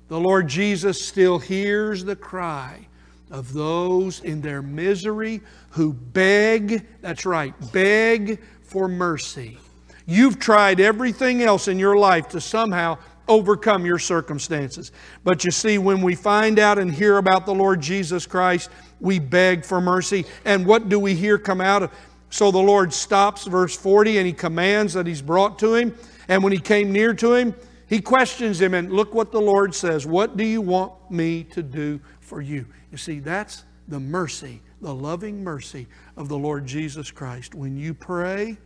The 0.07 0.19
Lord 0.19 0.47
Jesus 0.47 1.03
still 1.03 1.39
hears 1.39 2.03
the 2.03 2.15
cry 2.15 2.88
of 3.29 3.53
those 3.53 4.19
in 4.21 4.41
their 4.41 4.62
misery 4.62 5.41
who 5.71 5.93
beg, 5.93 6.86
that's 7.01 7.25
right, 7.25 7.53
beg 7.71 8.41
for 8.62 8.88
mercy. 8.88 9.57
You've 10.05 10.39
tried 10.39 10.79
everything 10.79 11.41
else 11.41 11.67
in 11.67 11.79
your 11.79 11.95
life 11.95 12.27
to 12.29 12.41
somehow 12.41 12.97
overcome 13.27 13.86
your 13.86 13.99
circumstances. 13.99 14.91
But 15.23 15.45
you 15.45 15.51
see, 15.51 15.77
when 15.77 16.01
we 16.01 16.15
find 16.15 16.60
out 16.60 16.77
and 16.77 16.91
hear 16.91 17.17
about 17.17 17.45
the 17.45 17.53
Lord 17.53 17.79
Jesus 17.79 18.25
Christ, 18.25 18.69
we 18.99 19.19
beg 19.19 19.63
for 19.63 19.79
mercy. 19.79 20.25
And 20.43 20.65
what 20.65 20.89
do 20.89 20.99
we 20.99 21.15
hear 21.15 21.38
come 21.38 21.62
out 21.62 21.84
of? 21.84 21.91
So 22.32 22.50
the 22.50 22.58
Lord 22.58 22.94
stops, 22.94 23.46
verse 23.46 23.76
40, 23.76 24.17
and 24.17 24.26
he 24.26 24.34
commands 24.34 24.94
that 24.94 25.06
he's 25.06 25.22
brought 25.22 25.60
to 25.60 25.76
him. 25.76 25.96
And 26.28 26.44
when 26.44 26.54
he 26.54 26.60
came 26.60 26.91
near 26.91 27.13
to 27.15 27.34
him, 27.34 27.54
he 27.88 28.02
questions 28.02 28.60
him. 28.60 28.74
And 28.74 28.91
look 28.91 29.13
what 29.13 29.32
the 29.32 29.41
Lord 29.41 29.76
says 29.76 30.08
What 30.08 30.38
do 30.38 30.44
you 30.44 30.62
want 30.62 30.94
me 31.12 31.44
to 31.46 31.62
do 31.62 32.00
for 32.22 32.41
you? 32.41 32.65
You 32.89 32.98
see, 32.98 33.20
that's 33.20 33.65
the 33.89 34.00
mercy, 34.00 34.62
the 34.80 34.96
loving 34.96 35.44
mercy 35.44 35.88
of 36.15 36.30
the 36.30 36.38
Lord 36.38 36.65
Jesus 36.65 37.12
Christ. 37.12 37.54
When 37.54 37.76
you 37.76 37.94
pray, 37.94 38.58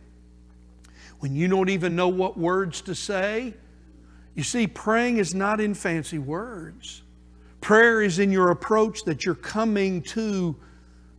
when 1.18 1.34
you 1.34 1.48
don't 1.48 1.68
even 1.68 1.96
know 1.96 2.08
what 2.08 2.38
words 2.38 2.80
to 2.82 2.94
say. 2.94 3.54
You 4.34 4.42
see, 4.42 4.66
praying 4.66 5.18
is 5.18 5.34
not 5.34 5.60
in 5.60 5.74
fancy 5.74 6.18
words. 6.18 7.02
Prayer 7.60 8.02
is 8.02 8.18
in 8.18 8.30
your 8.30 8.50
approach 8.50 9.02
that 9.04 9.24
you're 9.24 9.34
coming 9.34 10.02
to 10.02 10.54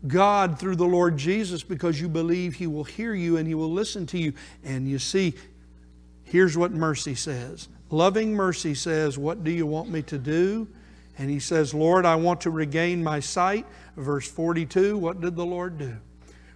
God 0.05 0.59
through 0.59 0.75
the 0.75 0.85
Lord 0.85 1.17
Jesus 1.17 1.63
because 1.63 1.99
you 1.99 2.07
believe 2.07 2.53
He 2.53 2.67
will 2.67 2.83
hear 2.83 3.13
you 3.13 3.37
and 3.37 3.47
He 3.47 3.55
will 3.55 3.71
listen 3.71 4.05
to 4.07 4.17
you. 4.19 4.33
And 4.63 4.87
you 4.87 4.99
see, 4.99 5.33
here's 6.23 6.57
what 6.57 6.71
mercy 6.71 7.15
says 7.15 7.67
loving 7.89 8.33
mercy 8.33 8.75
says, 8.75 9.17
What 9.17 9.43
do 9.43 9.51
you 9.51 9.65
want 9.65 9.89
me 9.89 10.01
to 10.03 10.17
do? 10.17 10.67
And 11.17 11.29
He 11.29 11.39
says, 11.39 11.73
Lord, 11.73 12.05
I 12.05 12.15
want 12.15 12.41
to 12.41 12.51
regain 12.51 13.03
my 13.03 13.19
sight. 13.19 13.65
Verse 13.95 14.29
42, 14.29 14.97
what 14.97 15.19
did 15.19 15.35
the 15.35 15.45
Lord 15.45 15.77
do? 15.77 15.97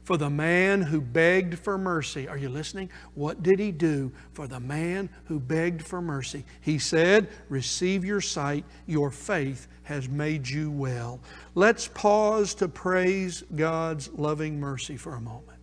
For 0.04 0.18
the 0.18 0.30
man 0.30 0.82
who 0.82 1.00
begged 1.00 1.60
for 1.60 1.78
mercy. 1.78 2.28
Are 2.28 2.38
you 2.38 2.50
listening? 2.50 2.90
What 3.14 3.44
did 3.44 3.60
he 3.60 3.72
do 3.72 4.12
for 4.34 4.48
the 4.48 4.60
man 4.60 5.10
who 5.26 5.40
begged 5.40 5.84
for 5.84 6.02
mercy? 6.02 6.44
He 6.62 6.80
said, 6.80 7.30
Receive 7.50 8.04
your 8.04 8.22
sight, 8.22 8.66
your 8.88 9.12
faith 9.12 9.68
has 9.84 10.10
made 10.10 10.48
you 10.48 10.72
well. 10.72 11.20
Let's 11.54 11.88
pause 11.88 12.54
to 12.56 12.68
praise 12.68 13.44
God's 13.56 14.10
loving 14.14 14.60
mercy 14.60 14.98
for 14.98 15.16
a 15.16 15.22
moment. 15.22 15.60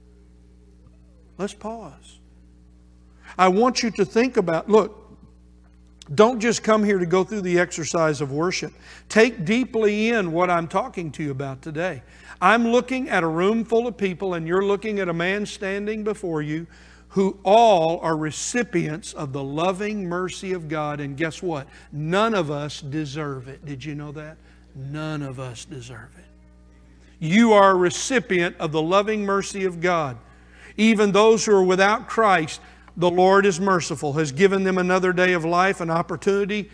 Let's 1.36 1.54
pause. 1.54 2.18
I 3.36 3.48
want 3.48 3.82
you 3.82 3.90
to 3.92 4.04
think 4.04 4.36
about 4.36 4.68
look, 4.68 5.07
don't 6.14 6.40
just 6.40 6.62
come 6.62 6.82
here 6.82 6.98
to 6.98 7.06
go 7.06 7.24
through 7.24 7.42
the 7.42 7.58
exercise 7.58 8.20
of 8.20 8.32
worship. 8.32 8.72
Take 9.08 9.44
deeply 9.44 10.10
in 10.10 10.32
what 10.32 10.50
I'm 10.50 10.68
talking 10.68 11.10
to 11.12 11.22
you 11.22 11.30
about 11.30 11.60
today. 11.62 12.02
I'm 12.40 12.68
looking 12.68 13.08
at 13.08 13.22
a 13.22 13.28
room 13.28 13.64
full 13.64 13.86
of 13.86 13.96
people, 13.96 14.34
and 14.34 14.46
you're 14.46 14.64
looking 14.64 15.00
at 15.00 15.08
a 15.08 15.12
man 15.12 15.44
standing 15.44 16.04
before 16.04 16.40
you 16.40 16.66
who 17.10 17.38
all 17.42 17.98
are 18.00 18.16
recipients 18.16 19.12
of 19.14 19.32
the 19.32 19.42
loving 19.42 20.08
mercy 20.08 20.52
of 20.52 20.68
God. 20.68 21.00
And 21.00 21.16
guess 21.16 21.42
what? 21.42 21.66
None 21.90 22.34
of 22.34 22.50
us 22.50 22.80
deserve 22.80 23.48
it. 23.48 23.64
Did 23.64 23.84
you 23.84 23.94
know 23.94 24.12
that? 24.12 24.36
None 24.74 25.22
of 25.22 25.40
us 25.40 25.64
deserve 25.64 26.10
it. 26.18 26.24
You 27.18 27.52
are 27.52 27.72
a 27.72 27.74
recipient 27.74 28.56
of 28.58 28.72
the 28.72 28.82
loving 28.82 29.24
mercy 29.24 29.64
of 29.64 29.80
God. 29.80 30.16
Even 30.76 31.10
those 31.10 31.44
who 31.44 31.52
are 31.52 31.64
without 31.64 32.08
Christ, 32.08 32.60
the 32.98 33.08
Lord 33.08 33.46
is 33.46 33.60
merciful, 33.60 34.12
has 34.14 34.32
given 34.32 34.64
them 34.64 34.76
another 34.76 35.12
day 35.12 35.32
of 35.32 35.44
life, 35.44 35.80
an 35.80 35.88
opportunity 35.88 36.68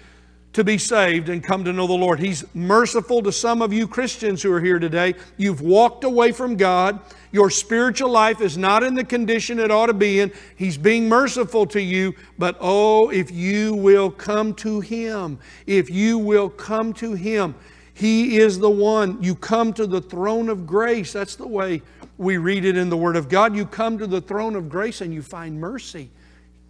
to 0.55 0.65
be 0.65 0.79
saved 0.79 1.29
and 1.29 1.45
come 1.45 1.65
to 1.65 1.73
know 1.73 1.87
the 1.87 1.93
Lord. 1.93 2.19
He's 2.19 2.45
merciful 2.55 3.23
to 3.25 3.33
some 3.33 3.61
of 3.61 3.73
you 3.73 3.87
Christians 3.87 4.43
who 4.43 4.51
are 4.53 4.61
here 4.61 4.79
today. 4.79 5.15
You've 5.37 5.61
walked 5.61 6.03
away 6.03 6.33
from 6.33 6.57
God. 6.57 7.01
Your 7.31 7.51
spiritual 7.51 8.09
life 8.09 8.41
is 8.41 8.57
not 8.57 8.83
in 8.83 8.95
the 8.95 9.05
condition 9.05 9.59
it 9.59 9.71
ought 9.71 9.87
to 9.87 9.95
be 9.95 10.21
in. 10.21 10.33
He's 10.57 10.79
being 10.79 11.09
merciful 11.09 11.67
to 11.67 11.83
you, 11.83 12.15
but 12.39 12.57
oh, 12.59 13.11
if 13.11 13.31
you 13.31 13.75
will 13.75 14.11
come 14.11 14.55
to 14.55 14.81
Him, 14.81 15.39
if 15.67 15.91
you 15.91 16.17
will 16.17 16.49
come 16.49 16.95
to 16.95 17.13
Him, 17.13 17.55
He 17.93 18.39
is 18.39 18.59
the 18.59 18.71
one. 18.71 19.23
You 19.23 19.35
come 19.35 19.75
to 19.75 19.87
the 19.87 20.01
throne 20.01 20.49
of 20.49 20.67
grace. 20.67 21.13
That's 21.13 21.37
the 21.37 21.49
way 21.49 21.83
we 22.17 22.37
read 22.37 22.65
it 22.65 22.77
in 22.77 22.91
the 22.91 22.97
Word 22.97 23.17
of 23.17 23.29
God. 23.29 23.57
You 23.57 23.67
come 23.67 23.99
to 23.99 24.07
the 24.07 24.21
throne 24.21 24.57
of 24.57 24.69
grace 24.69 25.01
and 25.01 25.13
you 25.13 25.23
find 25.23 25.61
mercy. 25.61 26.11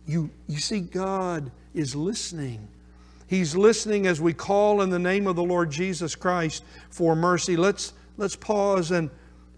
You, 0.06 0.30
you 0.48 0.58
see, 0.58 0.80
God 0.80 1.50
is 1.74 1.94
listening. 1.94 2.68
He's 3.26 3.56
listening 3.56 4.06
as 4.06 4.20
we 4.20 4.32
call 4.32 4.82
in 4.82 4.90
the 4.90 4.98
name 4.98 5.26
of 5.26 5.36
the 5.36 5.42
Lord 5.42 5.70
Jesus 5.70 6.14
Christ 6.14 6.62
for 6.90 7.16
mercy. 7.16 7.56
Let's, 7.56 7.92
let's 8.16 8.36
pause 8.36 8.90
and 8.90 9.10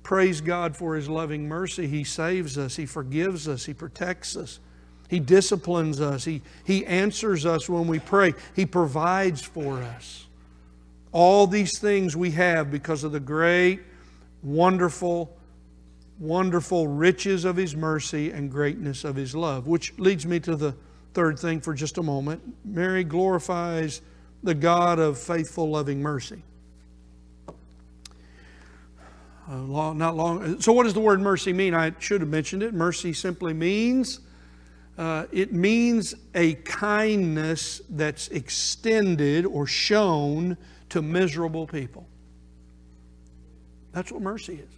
praise 0.02 0.40
God 0.40 0.76
for 0.76 0.94
His 0.94 1.08
loving 1.08 1.48
mercy. 1.48 1.86
He 1.86 2.04
saves 2.04 2.56
us, 2.58 2.76
He 2.76 2.86
forgives 2.86 3.48
us, 3.48 3.64
He 3.64 3.74
protects 3.74 4.36
us, 4.36 4.60
He 5.08 5.18
disciplines 5.18 6.00
us, 6.00 6.24
He, 6.24 6.42
he 6.64 6.86
answers 6.86 7.44
us 7.44 7.68
when 7.68 7.88
we 7.88 7.98
pray, 7.98 8.34
He 8.54 8.66
provides 8.66 9.42
for 9.42 9.82
us. 9.82 10.26
All 11.10 11.46
these 11.46 11.78
things 11.78 12.16
we 12.16 12.30
have 12.32 12.70
because 12.70 13.02
of 13.02 13.10
the 13.12 13.20
great, 13.20 13.80
wonderful, 14.42 15.35
wonderful 16.18 16.88
riches 16.88 17.44
of 17.44 17.56
His 17.56 17.76
mercy 17.76 18.30
and 18.30 18.50
greatness 18.50 19.04
of 19.04 19.16
His 19.16 19.34
love. 19.34 19.66
Which 19.66 19.98
leads 19.98 20.26
me 20.26 20.40
to 20.40 20.56
the 20.56 20.74
third 21.14 21.38
thing 21.38 21.60
for 21.60 21.74
just 21.74 21.98
a 21.98 22.02
moment. 22.02 22.42
Mary 22.64 23.04
glorifies 23.04 24.02
the 24.42 24.54
God 24.54 24.98
of 24.98 25.18
faithful, 25.18 25.70
loving 25.70 26.00
mercy. 26.00 26.42
Uh, 29.48 29.58
long, 29.58 29.96
not 29.96 30.16
long. 30.16 30.60
So, 30.60 30.72
what 30.72 30.84
does 30.84 30.94
the 30.94 31.00
word 31.00 31.20
mercy 31.20 31.52
mean? 31.52 31.72
I 31.72 31.92
should 32.00 32.20
have 32.20 32.30
mentioned 32.30 32.62
it. 32.64 32.74
Mercy 32.74 33.12
simply 33.12 33.54
means 33.54 34.20
uh, 34.98 35.26
it 35.30 35.52
means 35.52 36.14
a 36.34 36.54
kindness 36.54 37.82
that's 37.90 38.28
extended 38.28 39.44
or 39.44 39.66
shown 39.66 40.56
to 40.88 41.02
miserable 41.02 41.66
people. 41.66 42.08
That's 43.92 44.10
what 44.10 44.22
mercy 44.22 44.54
is. 44.54 44.70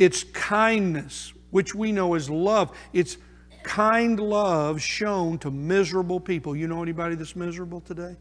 It's 0.00 0.24
kindness, 0.24 1.34
which 1.50 1.74
we 1.74 1.92
know 1.92 2.14
is 2.14 2.30
love. 2.30 2.76
It's 2.94 3.18
kind 3.62 4.18
love 4.18 4.80
shown 4.80 5.38
to 5.40 5.50
miserable 5.50 6.18
people. 6.18 6.56
You 6.56 6.68
know 6.68 6.82
anybody 6.82 7.16
that's 7.16 7.36
miserable 7.36 7.82
today? 7.82 8.16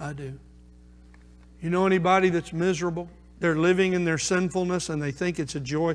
I 0.00 0.14
do. 0.14 0.36
You 1.60 1.70
know 1.70 1.86
anybody 1.86 2.28
that's 2.28 2.52
miserable? 2.52 3.08
They're 3.38 3.56
living 3.56 3.92
in 3.92 4.04
their 4.04 4.18
sinfulness 4.18 4.88
and 4.88 5.00
they 5.00 5.12
think 5.12 5.38
it's 5.38 5.54
a 5.54 5.60
joy. 5.60 5.94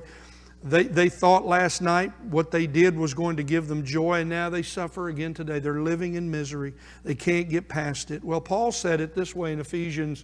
They, 0.63 0.83
they 0.83 1.09
thought 1.09 1.45
last 1.45 1.81
night 1.81 2.13
what 2.29 2.49
they 2.49 2.65
did 2.65 2.95
was 2.95 3.13
going 3.13 3.35
to 3.35 3.43
give 3.43 3.67
them 3.67 3.83
joy, 3.83 4.21
and 4.21 4.29
now 4.29 4.49
they 4.49 4.63
suffer 4.63 5.09
again 5.09 5.33
today. 5.33 5.59
They're 5.59 5.81
living 5.81 6.15
in 6.15 6.31
misery. 6.31 6.73
They 7.03 7.15
can't 7.15 7.49
get 7.49 7.67
past 7.67 8.11
it. 8.11 8.23
Well, 8.23 8.41
Paul 8.41 8.71
said 8.71 9.01
it 9.01 9.13
this 9.13 9.35
way 9.35 9.51
in 9.51 9.59
Ephesians 9.59 10.23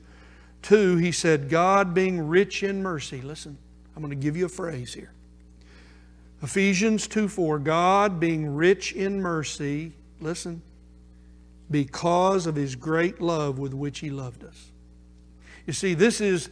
2. 0.64 0.96
He 0.98 1.12
said, 1.12 1.50
God 1.50 1.94
being 1.94 2.26
rich 2.26 2.64
in 2.64 2.82
mercy. 2.82 3.22
Listen, 3.22 3.58
I'm 3.96 4.02
going 4.02 4.10
to 4.18 4.22
give 4.22 4.36
you 4.36 4.46
a 4.46 4.50
phrase 4.50 4.94
here. 4.94 5.12
Ephesians 6.42 7.08
2 7.08 7.28
4, 7.28 7.60
God 7.60 8.20
being 8.20 8.54
rich 8.54 8.92
in 8.92 9.22
mercy, 9.22 9.94
listen, 10.20 10.62
because 11.72 12.46
of 12.48 12.56
his 12.56 12.76
great 12.76 13.22
love 13.22 13.60
with 13.60 13.74
which 13.74 14.00
he 14.00 14.10
loved 14.10 14.44
us. 14.44 14.72
You 15.66 15.74
see, 15.74 15.94
this 15.94 16.20
is 16.20 16.50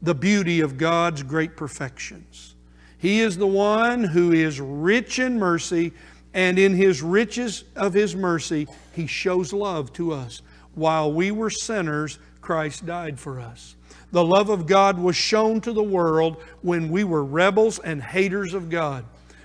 the 0.00 0.14
beauty 0.14 0.60
of 0.60 0.78
God's 0.78 1.22
great 1.22 1.56
perfections. 1.56 2.54
He 2.96 3.20
is 3.20 3.36
the 3.36 3.46
one 3.46 4.02
who 4.02 4.32
is 4.32 4.60
rich 4.60 5.18
in 5.18 5.38
mercy, 5.38 5.92
and 6.34 6.58
in 6.58 6.74
his 6.74 7.02
riches 7.02 7.64
of 7.76 7.94
his 7.94 8.16
mercy, 8.16 8.66
he 8.94 9.06
shows 9.06 9.52
love 9.52 9.92
to 9.94 10.12
us. 10.12 10.42
While 10.74 11.12
we 11.12 11.30
were 11.30 11.50
sinners, 11.50 12.18
Christ 12.40 12.86
died 12.86 13.20
for 13.20 13.40
us. 13.40 13.76
The 14.10 14.24
love 14.24 14.48
of 14.48 14.66
God 14.66 14.98
was 14.98 15.16
shown 15.16 15.60
to 15.62 15.72
the 15.72 15.82
world 15.82 16.42
when 16.62 16.88
we 16.88 17.04
were 17.04 17.24
rebels 17.24 17.78
and 17.78 18.02
haters 18.02 18.54
of 18.54 18.70
God, 18.70 19.04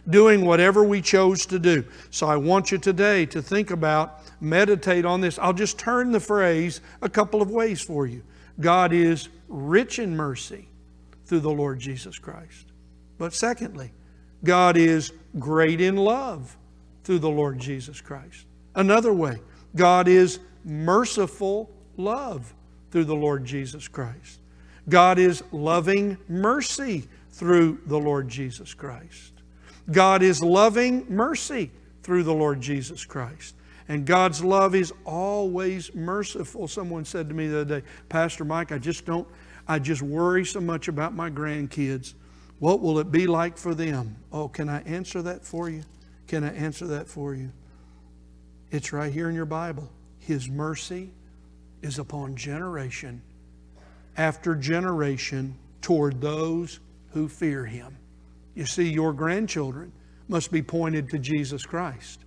doing 0.10 0.46
whatever 0.46 0.84
we 0.84 1.02
chose 1.02 1.46
to 1.48 1.60
do. 1.60 1.84
So 2.12 2.28
I 2.28 2.38
want 2.38 2.72
you 2.72 2.78
today 2.78 3.26
to 3.28 3.42
think 3.42 3.72
about, 3.72 4.22
meditate 4.42 5.06
on 5.06 5.22
this. 5.22 5.38
I'll 5.38 5.54
just 5.54 5.78
turn 5.78 6.12
the 6.12 6.20
phrase 6.20 6.82
a 7.02 7.10
couple 7.10 7.42
of 7.42 7.52
ways 7.52 7.82
for 7.82 8.08
you. 8.08 8.24
God 8.60 8.94
is 8.94 9.30
rich 9.48 10.00
in 10.00 10.16
mercy 10.16 10.68
through 11.26 11.42
the 11.42 11.52
Lord 11.52 11.80
Jesus 11.80 12.18
Christ. 12.18 12.68
But 13.18 13.34
secondly, 13.34 13.92
God 14.44 14.78
is 14.78 15.12
great 15.40 15.82
in 15.82 15.96
love 15.96 16.58
through 17.04 17.20
the 17.20 17.30
Lord 17.30 17.60
Jesus 17.60 18.02
Christ. 18.02 18.46
Another 18.76 19.14
way, 19.14 19.40
God 19.76 20.08
is 20.08 20.40
merciful 20.64 21.70
love 21.98 22.54
through 22.92 23.06
the 23.06 23.16
Lord 23.16 23.46
Jesus 23.46 23.88
Christ. 23.88 24.40
God 24.90 25.18
is 25.18 25.44
loving 25.52 26.18
mercy 26.28 27.08
through 27.32 27.80
the 27.86 27.98
Lord 27.98 28.28
Jesus 28.28 28.74
Christ. 28.74 29.34
God 29.92 30.22
is 30.22 30.42
loving 30.42 31.06
mercy 31.10 31.72
through 32.04 32.24
the 32.24 32.34
Lord 32.34 32.62
Jesus 32.62 33.06
Christ. 33.06 33.56
And 33.88 34.06
God's 34.06 34.44
love 34.44 34.76
is 34.76 34.94
always 35.06 35.94
merciful. 35.94 36.68
Someone 36.68 37.06
said 37.06 37.28
to 37.30 37.36
me 37.36 37.48
the 37.48 37.62
other 37.62 37.82
day, 37.82 37.88
Pastor 38.08 38.46
Mike, 38.46 38.72
I 38.72 38.78
just 38.78 39.06
don't, 39.06 39.28
I 39.68 39.80
just 39.80 40.02
worry 40.02 40.46
so 40.46 40.62
much 40.62 40.88
about 40.88 41.14
my 41.14 41.30
grandkids. 41.30 42.14
What 42.60 42.82
will 42.82 43.00
it 43.00 43.12
be 43.12 43.28
like 43.28 43.58
for 43.58 43.76
them? 43.76 44.16
Oh, 44.32 44.48
can 44.48 44.70
I 44.70 44.82
answer 44.84 45.22
that 45.24 45.44
for 45.44 45.70
you? 45.70 45.84
Can 46.28 46.44
I 46.44 46.54
answer 46.54 46.88
that 46.88 47.08
for 47.08 47.36
you? 47.36 47.52
It's 48.72 48.94
right 48.94 49.12
here 49.12 49.30
in 49.30 49.36
your 49.36 49.46
Bible. 49.46 49.90
His 50.20 50.50
mercy 50.50 51.12
is 51.82 52.00
upon 52.00 52.36
generation 52.36 53.22
after 54.18 54.56
generation 54.56 55.56
toward 55.82 56.22
those 56.22 56.80
who 57.12 57.28
fear 57.28 57.66
Him. 57.66 57.98
You 58.56 58.66
see, 58.66 58.90
your 58.90 59.14
grandchildren 59.14 59.92
must 60.28 60.52
be 60.52 60.62
pointed 60.62 61.10
to 61.10 61.20
Jesus 61.20 61.66
Christ. 61.66 62.20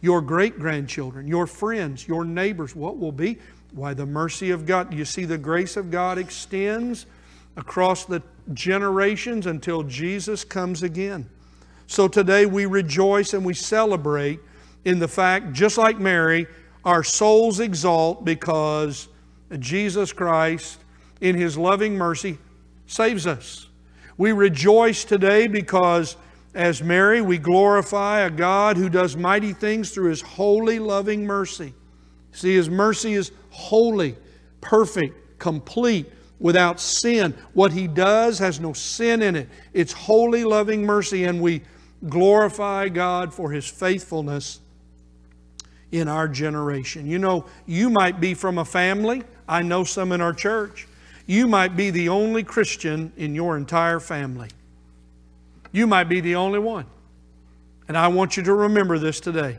Your 0.00 0.20
great 0.20 0.58
grandchildren, 0.58 1.26
your 1.26 1.46
friends, 1.46 2.06
your 2.06 2.24
neighbors, 2.24 2.74
what 2.74 2.98
will 2.98 3.12
be? 3.12 3.38
Why, 3.72 3.94
the 3.94 4.06
mercy 4.06 4.50
of 4.50 4.66
God. 4.66 4.92
You 4.92 5.04
see, 5.04 5.24
the 5.24 5.38
grace 5.38 5.76
of 5.76 5.90
God 5.90 6.18
extends 6.18 7.06
across 7.56 8.04
the 8.04 8.22
generations 8.52 9.46
until 9.46 9.82
Jesus 9.82 10.44
comes 10.44 10.82
again. 10.82 11.28
So 11.86 12.08
today 12.08 12.46
we 12.46 12.66
rejoice 12.66 13.32
and 13.32 13.44
we 13.44 13.54
celebrate 13.54 14.40
in 14.84 14.98
the 14.98 15.08
fact, 15.08 15.52
just 15.52 15.78
like 15.78 15.98
Mary, 15.98 16.46
our 16.84 17.02
souls 17.02 17.58
exalt 17.58 18.24
because 18.24 19.08
Jesus 19.58 20.12
Christ, 20.12 20.78
in 21.20 21.36
His 21.36 21.56
loving 21.56 21.96
mercy, 21.96 22.38
saves 22.86 23.26
us. 23.26 23.68
We 24.16 24.32
rejoice 24.32 25.04
today 25.04 25.46
because, 25.46 26.16
as 26.54 26.82
Mary, 26.82 27.20
we 27.20 27.38
glorify 27.38 28.20
a 28.20 28.30
God 28.30 28.76
who 28.76 28.88
does 28.88 29.16
mighty 29.16 29.52
things 29.52 29.90
through 29.90 30.10
His 30.10 30.22
holy, 30.22 30.78
loving 30.78 31.26
mercy. 31.26 31.74
See, 32.32 32.54
His 32.54 32.70
mercy 32.70 33.14
is 33.14 33.32
holy, 33.50 34.16
perfect, 34.60 35.38
complete, 35.38 36.06
without 36.38 36.80
sin. 36.80 37.34
What 37.54 37.72
he 37.72 37.86
does 37.86 38.38
has 38.38 38.60
no 38.60 38.72
sin 38.72 39.22
in 39.22 39.36
it. 39.36 39.48
It's 39.72 39.92
holy, 39.92 40.44
loving 40.44 40.84
mercy, 40.84 41.24
and 41.24 41.40
we 41.40 41.62
glorify 42.08 42.88
God 42.88 43.32
for 43.32 43.50
his 43.50 43.66
faithfulness 43.66 44.60
in 45.92 46.08
our 46.08 46.28
generation. 46.28 47.06
You 47.06 47.18
know, 47.18 47.46
you 47.66 47.88
might 47.90 48.20
be 48.20 48.34
from 48.34 48.58
a 48.58 48.64
family, 48.64 49.22
I 49.48 49.62
know 49.62 49.84
some 49.84 50.12
in 50.12 50.20
our 50.20 50.32
church. 50.32 50.86
You 51.26 51.48
might 51.48 51.76
be 51.76 51.90
the 51.90 52.08
only 52.08 52.44
Christian 52.44 53.12
in 53.16 53.34
your 53.34 53.56
entire 53.56 53.98
family. 54.00 54.48
You 55.72 55.86
might 55.86 56.04
be 56.04 56.20
the 56.20 56.36
only 56.36 56.60
one. 56.60 56.86
And 57.88 57.96
I 57.96 58.08
want 58.08 58.36
you 58.36 58.42
to 58.44 58.54
remember 58.54 58.98
this 58.98 59.20
today. 59.20 59.58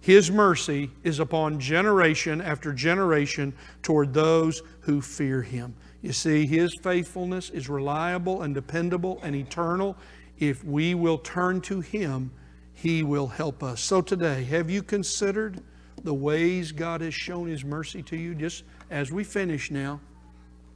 His 0.00 0.30
mercy 0.30 0.90
is 1.02 1.18
upon 1.18 1.58
generation 1.58 2.40
after 2.40 2.72
generation 2.72 3.52
toward 3.82 4.14
those 4.14 4.62
who 4.80 5.00
fear 5.00 5.42
Him. 5.42 5.74
You 6.02 6.12
see, 6.12 6.46
His 6.46 6.74
faithfulness 6.82 7.50
is 7.50 7.68
reliable 7.68 8.42
and 8.42 8.54
dependable 8.54 9.18
and 9.22 9.34
eternal. 9.34 9.96
If 10.38 10.64
we 10.64 10.94
will 10.94 11.18
turn 11.18 11.60
to 11.62 11.80
Him, 11.80 12.30
He 12.72 13.02
will 13.02 13.26
help 13.26 13.62
us. 13.62 13.80
So 13.80 14.00
today, 14.00 14.44
have 14.44 14.70
you 14.70 14.84
considered 14.84 15.60
the 16.04 16.14
ways 16.14 16.70
God 16.70 17.00
has 17.00 17.14
shown 17.14 17.48
His 17.48 17.64
mercy 17.64 18.02
to 18.04 18.16
you? 18.16 18.36
Just 18.36 18.62
as 18.90 19.10
we 19.10 19.24
finish 19.24 19.72
now, 19.72 20.00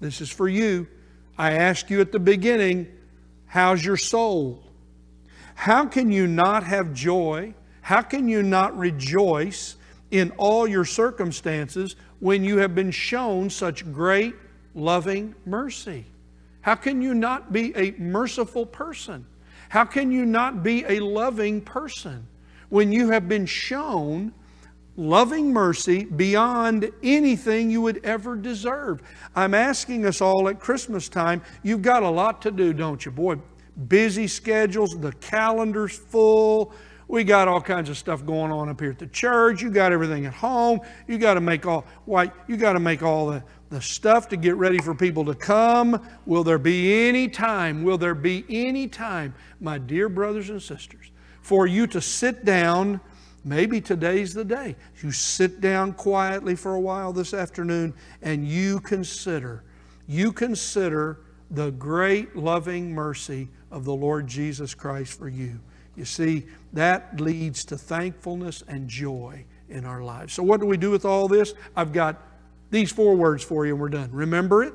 this 0.02 0.20
is 0.20 0.28
for 0.28 0.48
you. 0.48 0.88
I 1.38 1.52
asked 1.52 1.88
you 1.88 2.00
at 2.00 2.12
the 2.12 2.18
beginning, 2.18 2.88
how's 3.46 3.84
your 3.84 3.96
soul? 3.96 4.62
How 5.54 5.86
can 5.86 6.10
you 6.10 6.26
not 6.26 6.64
have 6.64 6.92
joy? 6.92 7.54
How 7.82 8.02
can 8.02 8.28
you 8.28 8.42
not 8.42 8.76
rejoice 8.76 9.76
in 10.10 10.32
all 10.32 10.66
your 10.66 10.84
circumstances 10.84 11.94
when 12.18 12.44
you 12.44 12.58
have 12.58 12.74
been 12.74 12.90
shown 12.90 13.48
such 13.48 13.90
great 13.92 14.34
loving 14.74 15.34
mercy? 15.46 16.04
How 16.62 16.74
can 16.74 17.00
you 17.00 17.14
not 17.14 17.52
be 17.52 17.72
a 17.76 17.92
merciful 17.92 18.66
person? 18.66 19.24
How 19.68 19.84
can 19.84 20.10
you 20.10 20.26
not 20.26 20.62
be 20.62 20.84
a 20.88 20.98
loving 20.98 21.60
person 21.60 22.26
when 22.68 22.90
you 22.90 23.10
have 23.10 23.28
been 23.28 23.46
shown 23.46 24.32
loving 24.96 25.52
mercy 25.52 26.04
beyond 26.04 26.90
anything 27.02 27.70
you 27.70 27.80
would 27.80 28.04
ever 28.04 28.36
deserve. 28.36 29.02
I'm 29.34 29.54
asking 29.54 30.04
us 30.06 30.20
all 30.20 30.48
at 30.48 30.60
Christmas 30.60 31.08
time, 31.08 31.42
you've 31.62 31.82
got 31.82 32.02
a 32.02 32.10
lot 32.10 32.42
to 32.42 32.50
do, 32.50 32.72
don't 32.72 33.04
you? 33.04 33.10
Boy, 33.10 33.36
busy 33.88 34.26
schedules, 34.26 34.96
the 35.00 35.12
calendar's 35.12 35.96
full. 35.96 36.74
We 37.08 37.24
got 37.24 37.48
all 37.48 37.60
kinds 37.60 37.90
of 37.90 37.98
stuff 37.98 38.24
going 38.24 38.50
on 38.52 38.68
up 38.68 38.80
here 38.80 38.90
at 38.90 38.98
the 38.98 39.06
church. 39.06 39.60
You 39.60 39.70
got 39.70 39.92
everything 39.92 40.24
at 40.24 40.32
home. 40.32 40.80
You 41.06 41.18
got 41.18 41.34
to 41.34 41.40
make 41.40 41.66
all 41.66 41.84
why 42.06 42.32
you 42.48 42.56
got 42.56 42.72
to 42.72 42.80
make 42.80 43.02
all 43.02 43.26
the, 43.26 43.44
the 43.68 43.82
stuff 43.82 44.28
to 44.30 44.36
get 44.36 44.56
ready 44.56 44.78
for 44.78 44.94
people 44.94 45.24
to 45.26 45.34
come. 45.34 46.00
Will 46.24 46.42
there 46.42 46.58
be 46.58 47.06
any 47.08 47.28
time? 47.28 47.82
Will 47.82 47.98
there 47.98 48.14
be 48.14 48.46
any 48.48 48.88
time, 48.88 49.34
my 49.60 49.76
dear 49.76 50.08
brothers 50.08 50.48
and 50.48 50.62
sisters, 50.62 51.10
for 51.42 51.66
you 51.66 51.86
to 51.88 52.00
sit 52.00 52.46
down? 52.46 52.98
Maybe 53.44 53.80
today's 53.80 54.34
the 54.34 54.44
day. 54.44 54.76
You 55.02 55.10
sit 55.10 55.60
down 55.60 55.94
quietly 55.94 56.54
for 56.54 56.74
a 56.74 56.80
while 56.80 57.12
this 57.12 57.34
afternoon 57.34 57.94
and 58.22 58.46
you 58.46 58.80
consider, 58.80 59.64
you 60.06 60.32
consider 60.32 61.20
the 61.50 61.70
great 61.72 62.36
loving 62.36 62.92
mercy 62.92 63.48
of 63.70 63.84
the 63.84 63.94
Lord 63.94 64.26
Jesus 64.26 64.74
Christ 64.74 65.18
for 65.18 65.28
you. 65.28 65.60
You 65.96 66.04
see, 66.04 66.46
that 66.72 67.20
leads 67.20 67.64
to 67.66 67.76
thankfulness 67.76 68.62
and 68.68 68.88
joy 68.88 69.44
in 69.68 69.84
our 69.84 70.02
lives. 70.02 70.32
So, 70.32 70.42
what 70.42 70.60
do 70.60 70.66
we 70.66 70.76
do 70.76 70.90
with 70.90 71.04
all 71.04 71.28
this? 71.28 71.52
I've 71.76 71.92
got 71.92 72.22
these 72.70 72.90
four 72.90 73.14
words 73.14 73.44
for 73.44 73.66
you 73.66 73.72
and 73.72 73.80
we're 73.80 73.90
done. 73.90 74.10
Remember 74.12 74.64
it. 74.64 74.72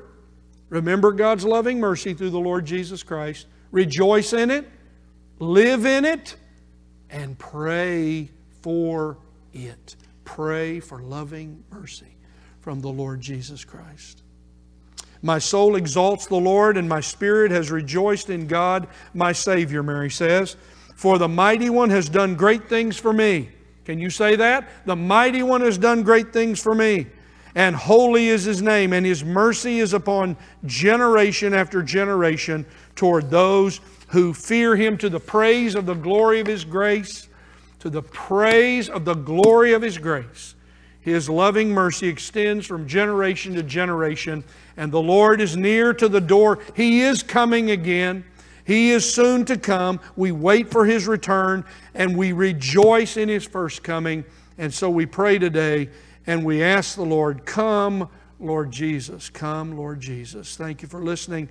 Remember 0.68 1.12
God's 1.12 1.44
loving 1.44 1.80
mercy 1.80 2.14
through 2.14 2.30
the 2.30 2.38
Lord 2.38 2.64
Jesus 2.66 3.02
Christ. 3.02 3.46
Rejoice 3.72 4.32
in 4.32 4.50
it. 4.50 4.68
Live 5.40 5.86
in 5.86 6.04
it. 6.04 6.36
And 7.10 7.38
pray 7.38 8.30
for 8.62 9.18
it. 9.52 9.96
Pray 10.24 10.80
for 10.80 11.00
loving 11.00 11.64
mercy 11.70 12.16
from 12.60 12.80
the 12.80 12.88
Lord 12.88 13.20
Jesus 13.20 13.64
Christ. 13.64 14.22
My 15.22 15.38
soul 15.38 15.76
exalts 15.76 16.26
the 16.26 16.36
Lord, 16.36 16.76
and 16.76 16.88
my 16.88 17.00
spirit 17.00 17.50
has 17.50 17.70
rejoiced 17.70 18.30
in 18.30 18.46
God, 18.46 18.86
my 19.14 19.32
Savior, 19.32 19.82
Mary 19.82 20.10
says. 20.10 20.56
For 20.94 21.18
the 21.18 21.28
mighty 21.28 21.70
one 21.70 21.90
has 21.90 22.08
done 22.08 22.34
great 22.34 22.68
things 22.68 22.96
for 22.96 23.12
me. 23.12 23.50
Can 23.84 23.98
you 23.98 24.10
say 24.10 24.36
that? 24.36 24.68
The 24.84 24.96
mighty 24.96 25.42
one 25.42 25.62
has 25.62 25.78
done 25.78 26.02
great 26.02 26.32
things 26.32 26.60
for 26.60 26.74
me. 26.74 27.06
And 27.54 27.74
holy 27.74 28.28
is 28.28 28.44
his 28.44 28.62
name, 28.62 28.92
and 28.92 29.04
his 29.04 29.24
mercy 29.24 29.80
is 29.80 29.94
upon 29.94 30.36
generation 30.66 31.54
after 31.54 31.82
generation 31.82 32.66
toward 32.94 33.30
those 33.30 33.80
who 34.08 34.34
fear 34.34 34.76
him 34.76 34.98
to 34.98 35.08
the 35.08 35.20
praise 35.20 35.74
of 35.74 35.86
the 35.86 35.94
glory 35.94 36.40
of 36.40 36.46
his 36.46 36.64
grace, 36.64 37.27
to 37.80 37.90
the 37.90 38.02
praise 38.02 38.88
of 38.88 39.04
the 39.04 39.14
glory 39.14 39.72
of 39.72 39.82
his 39.82 39.98
grace. 39.98 40.54
His 41.00 41.30
loving 41.30 41.70
mercy 41.70 42.08
extends 42.08 42.66
from 42.66 42.86
generation 42.86 43.54
to 43.54 43.62
generation, 43.62 44.44
and 44.76 44.92
the 44.92 45.00
Lord 45.00 45.40
is 45.40 45.56
near 45.56 45.94
to 45.94 46.08
the 46.08 46.20
door. 46.20 46.58
He 46.76 47.00
is 47.00 47.22
coming 47.22 47.70
again. 47.70 48.24
He 48.64 48.90
is 48.90 49.10
soon 49.10 49.46
to 49.46 49.56
come. 49.56 50.00
We 50.16 50.32
wait 50.32 50.70
for 50.70 50.84
His 50.84 51.06
return, 51.06 51.64
and 51.94 52.14
we 52.14 52.32
rejoice 52.32 53.16
in 53.16 53.30
His 53.30 53.46
first 53.46 53.82
coming. 53.82 54.24
And 54.58 54.72
so 54.74 54.90
we 54.90 55.06
pray 55.06 55.38
today, 55.38 55.88
and 56.26 56.44
we 56.44 56.62
ask 56.62 56.96
the 56.96 57.02
Lord, 57.02 57.46
Come, 57.46 58.10
Lord 58.38 58.70
Jesus. 58.70 59.30
Come, 59.30 59.78
Lord 59.78 60.00
Jesus. 60.00 60.56
Thank 60.56 60.82
you 60.82 60.88
for 60.88 61.02
listening. 61.02 61.48